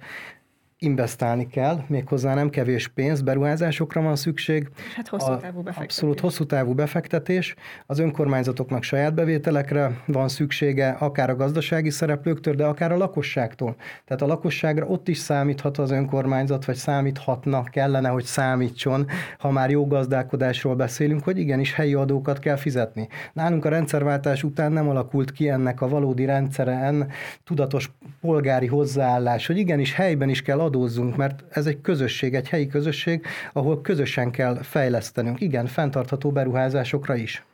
investálni 0.79 1.47
kell, 1.47 1.81
méghozzá 1.87 2.35
nem 2.35 2.51
kevés 2.51 2.89
pénz, 2.89 3.23
beruházásokra 3.23 4.03
van 4.03 4.17
szükség. 4.17 4.69
Hát 4.97 5.09
hosszú 5.09 5.37
távú 5.37 5.63
befektetés. 5.63 5.83
Abszolút 5.83 6.21
hosszú 6.21 6.47
távú 6.47 6.75
befektetés. 6.75 7.55
Az 7.87 7.99
önkormányzatoknak 7.99 8.83
saját 8.83 9.15
bevételekre 9.15 10.03
van 10.07 10.29
szüksége, 10.29 10.89
akár 10.89 11.31
a 11.31 11.37
gazdasági 11.37 11.91
szereplőktől, 11.91 12.55
de 12.55 12.65
akár 12.65 12.93
a 12.93 12.97
lakosságtól. 12.97 13.77
Tehát 14.05 14.23
a 14.23 14.27
lakosságra 14.27 14.87
ott 14.87 15.09
is 15.09 15.19
számíthat 15.19 15.79
az 15.79 15.91
önkormányzat, 15.91 16.65
vagy 16.65 16.77
számíthatna, 16.77 17.63
kellene, 17.63 18.09
hogy 18.09 18.25
számítson, 18.25 19.07
ha 19.39 19.51
már 19.51 19.71
jó 19.71 19.87
gazdálkodásról 19.87 20.75
beszélünk, 20.75 21.25
hogy 21.25 21.39
igenis 21.39 21.75
helyi 21.75 21.95
adókat 21.95 22.39
kell 22.39 22.57
fizetni. 22.57 23.09
Nálunk 23.33 23.65
a 23.65 23.69
rendszerváltás 23.69 24.43
után 24.43 24.73
nem 24.73 24.89
alakult 24.89 25.33
ki 25.33 25.49
ennek 25.49 25.81
a 25.81 25.89
valódi 25.89 26.25
rendszeren 26.25 27.11
tudatos 27.45 27.91
polgári 28.21 28.67
hozzáállás, 28.67 29.47
hogy 29.47 29.59
igenis 29.59 29.95
helyben 29.95 30.29
is 30.29 30.43
kell 30.43 30.61
adózzunk, 30.69 31.17
mert 31.17 31.45
ez 31.51 31.67
egy 31.67 31.81
közösség, 31.81 32.35
egy 32.35 32.49
helyi 32.49 32.67
közösség, 32.67 33.27
ahol 33.53 33.81
közösen 33.81 34.31
kell 34.31 34.63
fejlesztenünk. 34.63 35.41
Igen, 35.41 35.67
fenntartható 35.67 36.31
beruházásokra 36.31 37.15
is. 37.15 37.45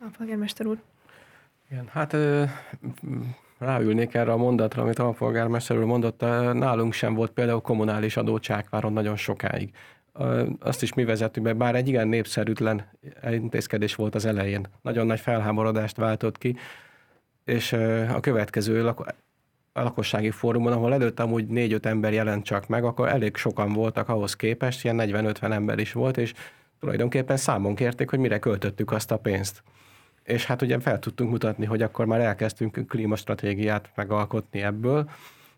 A 0.00 0.06
polgármester 0.18 0.66
úr. 0.66 0.78
Igen, 1.70 1.88
hát 1.92 2.16
ráülnék 3.58 4.14
erre 4.14 4.32
a 4.32 4.36
mondatra, 4.36 4.82
amit 4.82 4.98
a 4.98 5.10
polgármester 5.10 5.76
úr 5.76 5.84
mondott, 5.84 6.20
nálunk 6.52 6.92
sem 6.92 7.14
volt 7.14 7.30
például 7.30 7.60
kommunális 7.60 8.16
adó 8.16 8.38
Csákváron 8.38 8.92
nagyon 8.92 9.16
sokáig. 9.16 9.70
Azt 10.60 10.82
is 10.82 10.94
mi 10.94 11.04
vezettük 11.04 11.42
be, 11.42 11.52
bár 11.52 11.74
egy 11.74 11.88
igen 11.88 12.08
népszerűtlen 12.08 12.88
intézkedés 13.30 13.94
volt 13.94 14.14
az 14.14 14.24
elején. 14.24 14.66
Nagyon 14.82 15.06
nagy 15.06 15.20
felháborodást 15.20 15.96
váltott 15.96 16.38
ki, 16.38 16.56
és 17.44 17.72
a 18.14 18.20
következő 18.20 18.94
a 19.76 19.82
lakossági 19.82 20.30
fórumon, 20.30 20.72
ahol 20.72 20.92
előtte 20.92 21.22
amúgy 21.22 21.46
négy-öt 21.46 21.86
ember 21.86 22.12
jelent 22.12 22.44
csak 22.44 22.66
meg, 22.66 22.84
akkor 22.84 23.08
elég 23.08 23.36
sokan 23.36 23.72
voltak 23.72 24.08
ahhoz 24.08 24.36
képest, 24.36 24.84
ilyen 24.84 24.96
40-50 25.00 25.52
ember 25.52 25.78
is 25.78 25.92
volt, 25.92 26.16
és 26.16 26.32
tulajdonképpen 26.80 27.36
számon 27.36 27.74
kérték, 27.74 28.10
hogy 28.10 28.18
mire 28.18 28.38
költöttük 28.38 28.92
azt 28.92 29.10
a 29.10 29.16
pénzt. 29.16 29.62
És 30.22 30.46
hát 30.46 30.62
ugye 30.62 30.80
fel 30.80 30.98
tudtunk 30.98 31.30
mutatni, 31.30 31.64
hogy 31.64 31.82
akkor 31.82 32.06
már 32.06 32.20
elkezdtünk 32.20 32.86
klímastratégiát 32.88 33.90
megalkotni 33.94 34.62
ebből, 34.62 35.10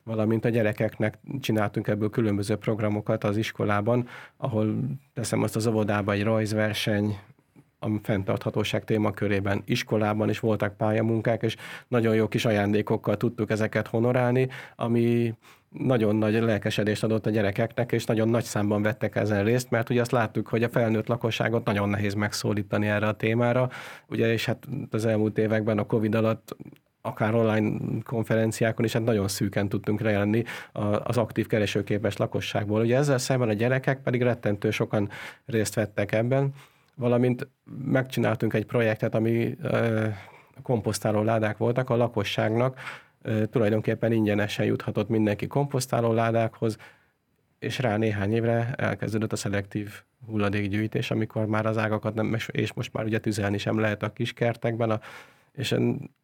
valamint 0.02 0.44
a 0.44 0.48
gyerekeknek 0.48 1.18
csináltunk 1.40 1.88
ebből 1.88 2.10
különböző 2.10 2.56
programokat 2.56 3.24
az 3.24 3.36
iskolában, 3.36 4.08
ahol 4.36 4.76
teszem 5.14 5.42
azt 5.42 5.56
az 5.56 5.66
óvodában 5.66 6.14
egy 6.14 6.22
rajzverseny, 6.22 7.18
a 7.78 7.88
fenntarthatóság 8.02 8.84
témakörében 8.84 9.62
iskolában 9.64 10.28
is 10.28 10.40
voltak 10.40 10.76
pályamunkák, 10.76 11.42
és 11.42 11.56
nagyon 11.88 12.14
jó 12.14 12.28
kis 12.28 12.44
ajándékokkal 12.44 13.16
tudtuk 13.16 13.50
ezeket 13.50 13.86
honorálni, 13.86 14.48
ami 14.76 15.34
nagyon 15.68 16.16
nagy 16.16 16.34
lelkesedést 16.34 17.04
adott 17.04 17.26
a 17.26 17.30
gyerekeknek, 17.30 17.92
és 17.92 18.04
nagyon 18.04 18.28
nagy 18.28 18.44
számban 18.44 18.82
vettek 18.82 19.16
ezen 19.16 19.44
részt, 19.44 19.70
mert 19.70 19.90
ugye 19.90 20.00
azt 20.00 20.10
láttuk, 20.10 20.48
hogy 20.48 20.62
a 20.62 20.68
felnőtt 20.68 21.06
lakosságot 21.06 21.64
nagyon 21.64 21.88
nehéz 21.88 22.14
megszólítani 22.14 22.86
erre 22.86 23.06
a 23.06 23.16
témára, 23.16 23.70
ugye, 24.08 24.32
és 24.32 24.44
hát 24.44 24.68
az 24.90 25.06
elmúlt 25.06 25.38
években 25.38 25.78
a 25.78 25.86
Covid 25.86 26.14
alatt 26.14 26.56
akár 27.02 27.34
online 27.34 27.78
konferenciákon 28.04 28.84
is, 28.84 28.92
hát 28.92 29.04
nagyon 29.04 29.28
szűken 29.28 29.68
tudtunk 29.68 30.00
rejelenni 30.00 30.42
az 31.02 31.16
aktív 31.16 31.46
keresőképes 31.46 32.16
lakosságból. 32.16 32.80
Ugye 32.80 32.96
ezzel 32.96 33.18
szemben 33.18 33.48
a 33.48 33.52
gyerekek 33.52 34.02
pedig 34.02 34.22
rettentő 34.22 34.70
sokan 34.70 35.08
részt 35.46 35.74
vettek 35.74 36.12
ebben, 36.12 36.52
valamint 36.96 37.48
megcsináltunk 37.84 38.54
egy 38.54 38.66
projektet, 38.66 39.14
ami 39.14 39.56
komposztáló 40.62 41.22
ládák 41.22 41.56
voltak. 41.56 41.90
A 41.90 41.96
lakosságnak, 41.96 42.78
tulajdonképpen 43.50 44.12
ingyenesen 44.12 44.64
juthatott 44.64 45.08
mindenki 45.08 45.46
komposztáló 45.46 46.12
ládákhoz, 46.12 46.76
és 47.58 47.78
rá 47.78 47.96
néhány 47.96 48.32
évre 48.32 48.74
elkezdődött 48.76 49.32
a 49.32 49.36
szelektív 49.36 50.02
hulladékgyűjtés, 50.26 51.10
amikor 51.10 51.46
már 51.46 51.66
az 51.66 51.78
ágakat 51.78 52.14
nem, 52.14 52.36
és 52.46 52.72
most 52.72 52.92
már 52.92 53.04
ugye 53.04 53.18
tüzelni 53.18 53.58
sem 53.58 53.78
lehet 53.78 54.02
a 54.02 54.12
kiskertekben, 54.12 54.90
a, 54.90 55.00
és 55.52 55.76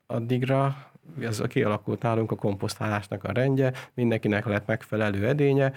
addigra 0.06 0.90
ez 1.20 1.42
kialakult 1.48 2.02
nálunk 2.02 2.30
a 2.30 2.36
komposztálásnak 2.36 3.24
a 3.24 3.32
rendje, 3.32 3.72
mindenkinek 3.94 4.46
lett 4.46 4.66
megfelelő 4.66 5.28
edénye, 5.28 5.72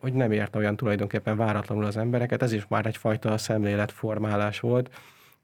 hogy 0.00 0.12
nem 0.12 0.32
érte 0.32 0.58
olyan 0.58 0.76
tulajdonképpen 0.76 1.36
váratlanul 1.36 1.84
az 1.84 1.96
embereket, 1.96 2.42
ez 2.42 2.52
is 2.52 2.66
már 2.68 2.86
egyfajta 2.86 3.38
szemléletformálás 3.38 4.60
volt, 4.60 4.90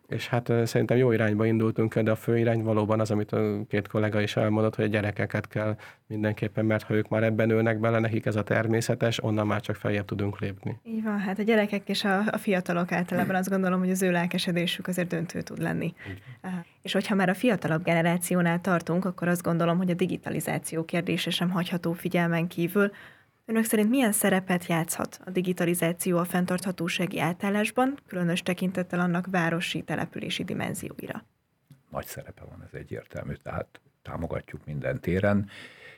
és 0.08 0.28
hát 0.28 0.52
szerintem 0.64 0.96
jó 0.96 1.12
irányba 1.12 1.46
indultunk, 1.46 1.98
de 1.98 2.10
a 2.10 2.16
fő 2.16 2.38
irány 2.38 2.62
valóban 2.62 3.00
az, 3.00 3.10
amit 3.10 3.32
a 3.32 3.64
két 3.68 3.88
kollega 3.88 4.20
is 4.20 4.36
elmondott, 4.36 4.74
hogy 4.74 4.84
a 4.84 4.88
gyerekeket 4.88 5.48
kell 5.48 5.76
mindenképpen, 6.06 6.64
mert 6.64 6.82
ha 6.82 6.94
ők 6.94 7.08
már 7.08 7.22
ebben 7.22 7.50
ülnek 7.50 7.78
bele, 7.78 7.98
nekik 7.98 8.26
ez 8.26 8.36
a 8.36 8.42
természetes, 8.42 9.22
onnan 9.22 9.46
már 9.46 9.60
csak 9.60 9.76
feljebb 9.76 10.04
tudunk 10.04 10.38
lépni. 10.38 10.80
Így 10.84 11.02
van, 11.02 11.18
hát 11.18 11.38
a 11.38 11.42
gyerekek 11.42 11.88
és 11.88 12.04
a, 12.04 12.18
a 12.30 12.38
fiatalok 12.38 12.92
általában 12.92 13.34
azt 13.34 13.50
gondolom, 13.50 13.78
hogy 13.78 13.90
az 13.90 14.02
ő 14.02 14.10
lelkesedésük 14.10 14.86
azért 14.86 15.08
döntő 15.08 15.42
tud 15.42 15.58
lenni. 15.58 15.94
És 16.82 16.92
hogyha 16.92 17.14
már 17.14 17.28
a 17.28 17.34
fiatalabb 17.34 17.84
generációnál 17.84 18.60
tartunk, 18.60 19.04
akkor 19.04 19.28
azt 19.28 19.42
gondolom, 19.42 19.76
hogy 19.76 19.90
a 19.90 19.94
digitalizáció 19.94 20.84
kérdése 20.84 21.30
sem 21.30 21.50
hagyható 21.50 21.92
figyelmen 21.92 22.46
kívül, 22.46 22.90
Önök 23.46 23.64
szerint 23.64 23.90
milyen 23.90 24.12
szerepet 24.12 24.66
játszhat 24.66 25.20
a 25.24 25.30
digitalizáció 25.30 26.18
a 26.18 26.24
fenntarthatósági 26.24 27.20
átállásban, 27.20 27.98
különös 28.06 28.42
tekintettel 28.42 29.00
annak 29.00 29.26
városi 29.30 29.82
települési 29.82 30.44
dimenzióira? 30.44 31.24
Nagy 31.90 32.06
szerepe 32.06 32.44
van, 32.44 32.62
ez 32.62 32.78
egyértelmű, 32.78 33.34
tehát 33.34 33.80
támogatjuk 34.02 34.64
minden 34.64 35.00
téren, 35.00 35.48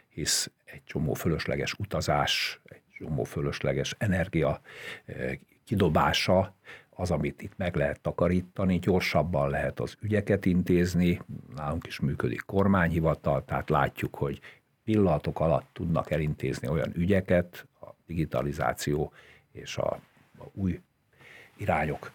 hisz 0.09 0.51
egy 0.65 0.85
csomó 0.85 1.15
fölösleges 1.15 1.73
utazás, 1.73 2.61
egy 2.65 2.83
csomó 2.99 3.25
fölösleges 3.25 3.95
energia 3.99 4.61
eh, 5.05 5.39
kidobása 5.65 6.55
az, 6.91 7.11
amit 7.11 7.43
itt 7.43 7.57
meg 7.57 7.77
lehet 7.77 8.01
takarítani, 8.01 8.79
gyorsabban 8.79 9.51
lehet 9.51 9.81
az 9.81 9.97
ügyeket 10.01 10.47
intézni, 10.47 11.21
nálunk 11.57 11.87
is 11.87 12.01
működik 12.01 12.41
kormányhivatal, 12.41 13.45
tehát 13.45 13.71
látjuk, 13.71 14.15
hogy 14.15 14.41
pillanatok 14.87 15.40
alatt 15.40 15.68
tudnak 15.72 16.11
elintézni 16.11 16.68
olyan 16.68 16.92
ügyeket, 16.94 17.66
a 17.81 17.87
digitalizáció 18.07 19.12
és 19.53 19.77
a, 19.77 20.01
a 20.38 20.44
új 20.53 20.81
irányok 21.57 22.12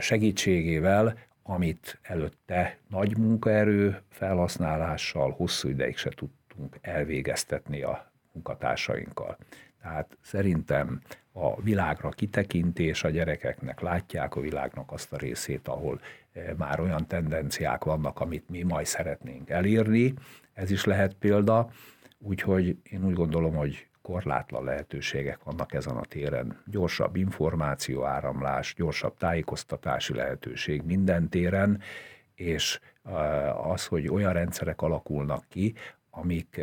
segítségével, 0.00 1.18
amit 1.42 1.98
előtte 2.02 2.78
nagy 2.88 3.16
munkaerő 3.16 4.00
felhasználással 4.08 5.30
hosszú 5.30 5.68
ideig 5.68 5.96
se 5.96 6.10
tudtunk 6.10 6.78
elvégeztetni 6.80 7.82
a 7.82 8.12
munkatársainkkal. 8.38 9.36
Tehát 9.82 10.16
szerintem 10.22 11.00
a 11.32 11.60
világra 11.60 12.08
kitekintés 12.08 13.04
a 13.04 13.10
gyerekeknek 13.10 13.80
látják 13.80 14.36
a 14.36 14.40
világnak 14.40 14.92
azt 14.92 15.12
a 15.12 15.16
részét, 15.16 15.68
ahol 15.68 16.00
már 16.56 16.80
olyan 16.80 17.06
tendenciák 17.06 17.84
vannak, 17.84 18.20
amit 18.20 18.48
mi 18.48 18.62
majd 18.62 18.86
szeretnénk 18.86 19.50
elérni, 19.50 20.14
ez 20.52 20.70
is 20.70 20.84
lehet 20.84 21.14
példa, 21.14 21.70
úgyhogy 22.18 22.76
én 22.82 23.04
úgy 23.04 23.14
gondolom, 23.14 23.54
hogy 23.54 23.86
korlátlan 24.02 24.64
lehetőségek 24.64 25.42
vannak 25.44 25.74
ezen 25.74 25.96
a 25.96 26.04
téren. 26.04 26.62
Gyorsabb 26.66 27.16
információ 27.16 28.04
áramlás, 28.04 28.74
gyorsabb 28.74 29.16
tájékoztatási 29.16 30.14
lehetőség 30.14 30.82
minden 30.82 31.28
téren, 31.28 31.80
és 32.34 32.80
az, 33.62 33.86
hogy 33.86 34.08
olyan 34.08 34.32
rendszerek 34.32 34.82
alakulnak 34.82 35.44
ki, 35.48 35.74
amik 36.10 36.60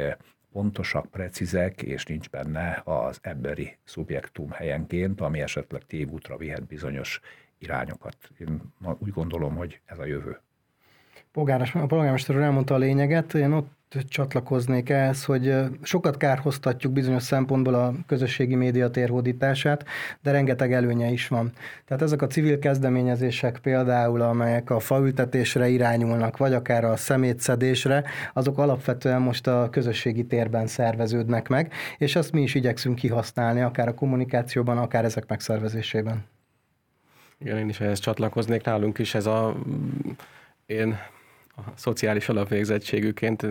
pontosak, 0.56 1.06
precízek, 1.06 1.82
és 1.82 2.06
nincs 2.06 2.30
benne 2.30 2.82
az 2.84 3.20
emberi 3.22 3.78
szubjektum 3.84 4.52
helyenként, 4.52 5.22
ami 5.22 5.42
esetleg 5.42 5.82
tévútra 5.86 6.38
vihet 6.38 6.68
bizonyos 6.68 7.20
irányokat. 7.58 8.18
Én 8.38 8.62
úgy 9.00 9.10
gondolom, 9.10 9.56
hogy 9.56 9.80
ez 9.86 10.00
a 10.00 10.06
jövő. 10.06 10.40
polgármester 11.88 12.36
elmondta 12.36 12.74
a 12.74 12.78
lényeget, 12.78 13.34
én 13.34 13.52
ott 13.52 13.85
csatlakoznék 14.08 14.90
ehhez, 14.90 15.26
hogy 15.26 15.56
sokat 15.82 16.18
kárhoztatjuk 16.18 16.94
bizonyos 16.94 17.24
szempontból 17.24 17.74
a 17.74 17.94
közösségi 18.08 18.56
média 18.56 18.90
térhódítását, 18.90 19.86
de 20.22 20.32
rengeteg 20.32 20.74
előnye 20.74 21.10
is 21.10 21.28
van. 21.28 21.52
Tehát 21.86 22.04
ezek 22.04 22.22
a 22.22 22.28
civil 22.28 22.60
kezdeményezések 22.60 23.60
például, 23.60 24.22
amelyek 24.22 24.70
a 24.70 24.80
faültetésre 24.80 25.68
irányulnak, 25.68 26.38
vagy 26.38 26.54
akár 26.54 26.84
a 26.84 26.96
szemétszedésre, 26.96 28.04
azok 28.34 28.58
alapvetően 28.58 29.22
most 29.22 29.48
a 29.48 29.68
közösségi 29.72 30.26
térben 30.26 30.68
szerveződnek 30.68 31.48
meg, 31.48 31.74
és 31.98 32.16
azt 32.16 32.32
mi 32.32 32.42
is 32.42 32.56
igyekszünk 32.56 32.96
kihasználni, 32.96 33.62
akár 33.62 33.88
a 33.88 33.94
kommunikációban, 33.94 34.78
akár 34.78 35.06
ezek 35.06 35.28
megszervezésében. 35.28 36.24
Igen, 37.38 37.58
én 37.58 37.70
is 37.70 37.80
ehhez 37.80 38.00
csatlakoznék. 38.00 38.64
Nálunk 38.64 38.98
is 38.98 39.16
ez 39.16 39.26
a 39.26 39.56
én 40.66 40.98
a 41.56 41.62
szociális 41.76 42.30
alapvégzettségűként 42.30 43.48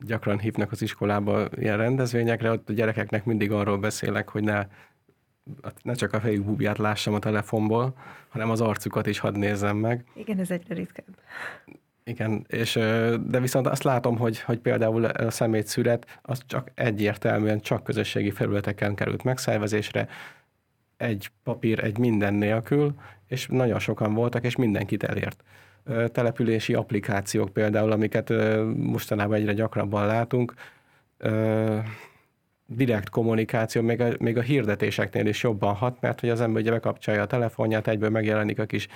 gyakran 0.00 0.38
hívnak 0.38 0.72
az 0.72 0.82
iskolába 0.82 1.48
ilyen 1.56 1.76
rendezvényekre, 1.76 2.50
ott 2.50 2.68
a 2.68 2.72
gyerekeknek 2.72 3.24
mindig 3.24 3.52
arról 3.52 3.78
beszélek, 3.78 4.28
hogy 4.28 4.42
ne, 4.42 4.66
ne 5.82 5.94
csak 5.94 6.12
a 6.12 6.20
fejük 6.20 6.44
búbját 6.44 6.78
lássam 6.78 7.14
a 7.14 7.18
telefonból, 7.18 7.94
hanem 8.28 8.50
az 8.50 8.60
arcukat 8.60 9.06
is 9.06 9.18
hadd 9.18 9.38
nézzem 9.38 9.76
meg. 9.76 10.04
Igen, 10.14 10.38
ez 10.38 10.50
egyre 10.50 10.74
ritkább. 10.74 11.06
Igen, 12.04 12.44
és, 12.48 12.72
de 13.26 13.40
viszont 13.40 13.66
azt 13.66 13.82
látom, 13.82 14.18
hogy, 14.18 14.40
hogy 14.40 14.58
például 14.58 15.04
a 15.04 15.30
szemétszület 15.30 16.18
az 16.22 16.42
csak 16.46 16.70
egyértelműen 16.74 17.60
csak 17.60 17.84
közösségi 17.84 18.30
felületeken 18.30 18.94
került 18.94 19.22
megszervezésre, 19.22 20.08
egy 20.96 21.30
papír, 21.42 21.84
egy 21.84 21.98
minden 21.98 22.34
nélkül, 22.34 22.94
és 23.26 23.46
nagyon 23.46 23.78
sokan 23.78 24.14
voltak, 24.14 24.44
és 24.44 24.56
mindenkit 24.56 25.02
elért 25.02 25.42
települési 26.12 26.74
applikációk 26.74 27.52
például, 27.52 27.92
amiket 27.92 28.32
mostanában 28.76 29.36
egyre 29.36 29.52
gyakrabban 29.52 30.06
látunk, 30.06 30.54
direkt 32.66 33.08
kommunikáció, 33.08 33.82
még 33.82 34.00
a, 34.00 34.08
még 34.18 34.36
a 34.36 34.40
hirdetéseknél 34.40 35.26
is 35.26 35.42
jobban 35.42 35.74
hat, 35.74 36.00
mert 36.00 36.20
hogy 36.20 36.28
az 36.28 36.40
ember 36.40 36.62
ugye 36.62 36.70
bekapcsolja 36.70 37.22
a 37.22 37.26
telefonját, 37.26 37.88
egyből 37.88 38.10
megjelenik 38.10 38.58
a 38.58 38.64
kis 38.64 38.88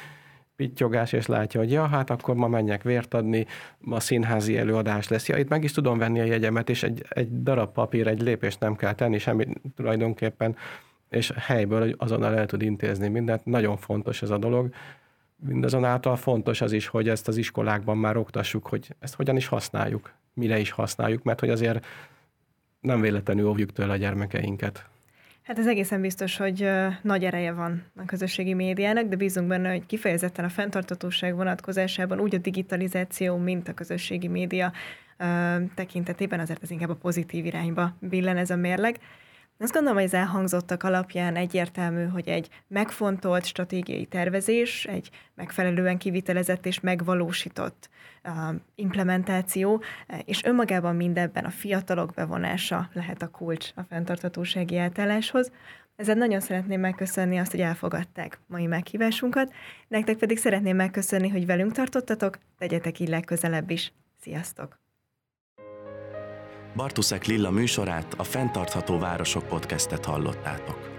pittyogás, 0.57 1.13
és 1.13 1.27
látja, 1.27 1.61
hogy 1.61 1.71
ja, 1.71 1.87
hát 1.87 2.11
akkor 2.11 2.35
ma 2.35 2.49
menjek 2.49 2.83
vért 2.83 3.15
adni, 3.15 3.47
ma 3.79 4.01
színházi 4.01 4.59
előadás 4.59 5.09
lesz. 5.09 5.29
Ja, 5.29 5.37
itt 5.37 5.49
meg 5.49 5.65
is 5.65 5.73
tudom 5.73 5.99
venni 5.99 6.21
a 6.21 6.25
jegyemet, 6.25 6.69
és 6.69 6.83
egy, 6.83 7.05
egy 7.09 7.43
darab 7.43 7.73
papír, 7.73 8.07
egy 8.07 8.23
lépést 8.23 8.61
nem 8.61 8.77
kell 8.77 8.95
tenni, 8.95 9.19
semmit 9.19 9.61
tulajdonképpen, 9.77 10.57
és 11.11 11.33
helyből 11.37 11.95
azonnal 11.97 12.39
el 12.39 12.47
tud 12.47 12.63
intézni 12.63 13.09
mindent. 13.09 13.45
Nagyon 13.45 13.77
fontos 13.77 14.23
ez 14.23 14.31
a 14.31 14.39
dolog. 14.39 14.75
Mindazonáltal 15.37 16.17
fontos 16.17 16.61
az 16.61 16.73
is, 16.73 16.87
hogy 16.87 17.09
ezt 17.09 17.29
az 17.29 17.37
iskolákban 17.37 17.97
már 17.97 18.17
oktassuk, 18.17 18.67
hogy 18.67 18.95
ezt 18.99 19.15
hogyan 19.15 19.37
is 19.37 19.47
használjuk, 19.47 20.13
mire 20.33 20.59
is 20.59 20.71
használjuk, 20.71 21.23
mert 21.23 21.41
hogy 21.41 21.51
azért 21.51 21.87
nem 22.81 23.01
véletlenül 23.01 23.49
óvjuk 23.49 23.73
tőle 23.73 23.93
a 23.93 23.97
gyermekeinket. 23.97 24.89
Hát 25.43 25.59
ez 25.59 25.67
egészen 25.67 26.01
biztos, 26.01 26.37
hogy 26.37 26.71
nagy 27.03 27.25
ereje 27.25 27.53
van 27.53 27.85
a 27.97 28.05
közösségi 28.05 28.55
médiának, 28.55 29.09
de 29.09 29.17
bízunk 29.17 29.49
benne, 29.49 29.71
hogy 29.71 29.87
kifejezetten 29.87 30.45
a 30.45 30.49
fenntartatóság 30.49 31.35
vonatkozásában 31.35 32.21
úgy 32.21 32.35
a 32.35 32.39
digitalizáció, 32.39 33.37
mint 33.37 33.69
a 33.69 33.75
közösségi 33.75 34.29
média 34.29 34.73
tekintetében 35.75 36.41
azért 36.41 36.63
ez 36.63 36.71
inkább 36.71 36.91
a 36.91 36.95
pozitív 36.95 37.45
irányba 37.45 37.95
billen 38.01 38.37
ez 38.37 38.51
a 38.51 38.57
mérleg. 38.57 38.99
Azt 39.59 39.73
gondolom, 39.73 39.97
hogy 39.97 40.07
az 40.07 40.15
elhangzottak 40.15 40.83
alapján 40.83 41.37
egyértelmű, 41.37 42.05
hogy 42.05 42.29
egy 42.29 42.49
megfontolt 42.69 43.45
stratégiai 43.45 44.05
tervezés, 44.05 44.85
egy 44.85 45.11
megfelelően 45.35 45.99
kivitelezett 45.99 46.67
és 46.67 46.81
megvalósított 46.81 47.89
uh, 48.25 48.55
implementáció, 48.75 49.83
és 50.25 50.45
önmagában 50.45 50.97
mindebben 50.97 51.45
a 51.45 51.51
fiatalok 51.51 52.13
bevonása 52.15 52.89
lehet 52.93 53.23
a 53.23 53.31
kulcs 53.31 53.71
a 53.75 53.83
fenntartatósági 53.83 54.77
átálláshoz. 54.79 55.51
Ezzel 55.97 56.15
nagyon 56.15 56.41
szeretném 56.41 56.81
megköszönni 56.81 57.39
azt, 57.39 57.51
hogy 57.51 57.61
elfogadták 57.61 58.39
mai 58.47 58.67
meghívásunkat, 58.67 59.53
nektek 59.89 60.17
pedig 60.17 60.39
szeretném 60.39 60.77
megköszönni, 60.77 61.29
hogy 61.29 61.47
velünk 61.47 61.73
tartottatok, 61.73 62.39
tegyetek 62.59 62.99
így 62.99 63.09
legközelebb 63.09 63.71
is. 63.71 63.93
Sziasztok! 64.21 64.84
Bartuszek 66.75 67.25
Lilla 67.25 67.51
műsorát, 67.51 68.15
a 68.17 68.23
Fentartható 68.23 68.99
Városok 68.99 69.49
podcastet 69.49 70.05
hallottátok. 70.05 70.91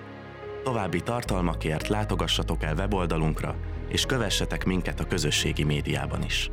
További 0.64 1.02
tartalmakért 1.02 1.88
látogassatok 1.88 2.64
el 2.64 2.76
weboldalunkra, 2.76 3.56
és 3.90 4.06
kövessetek 4.06 4.66
minket 4.66 5.00
a 5.00 5.06
közösségi 5.06 5.64
médiában 5.64 6.24
is. 6.24 6.50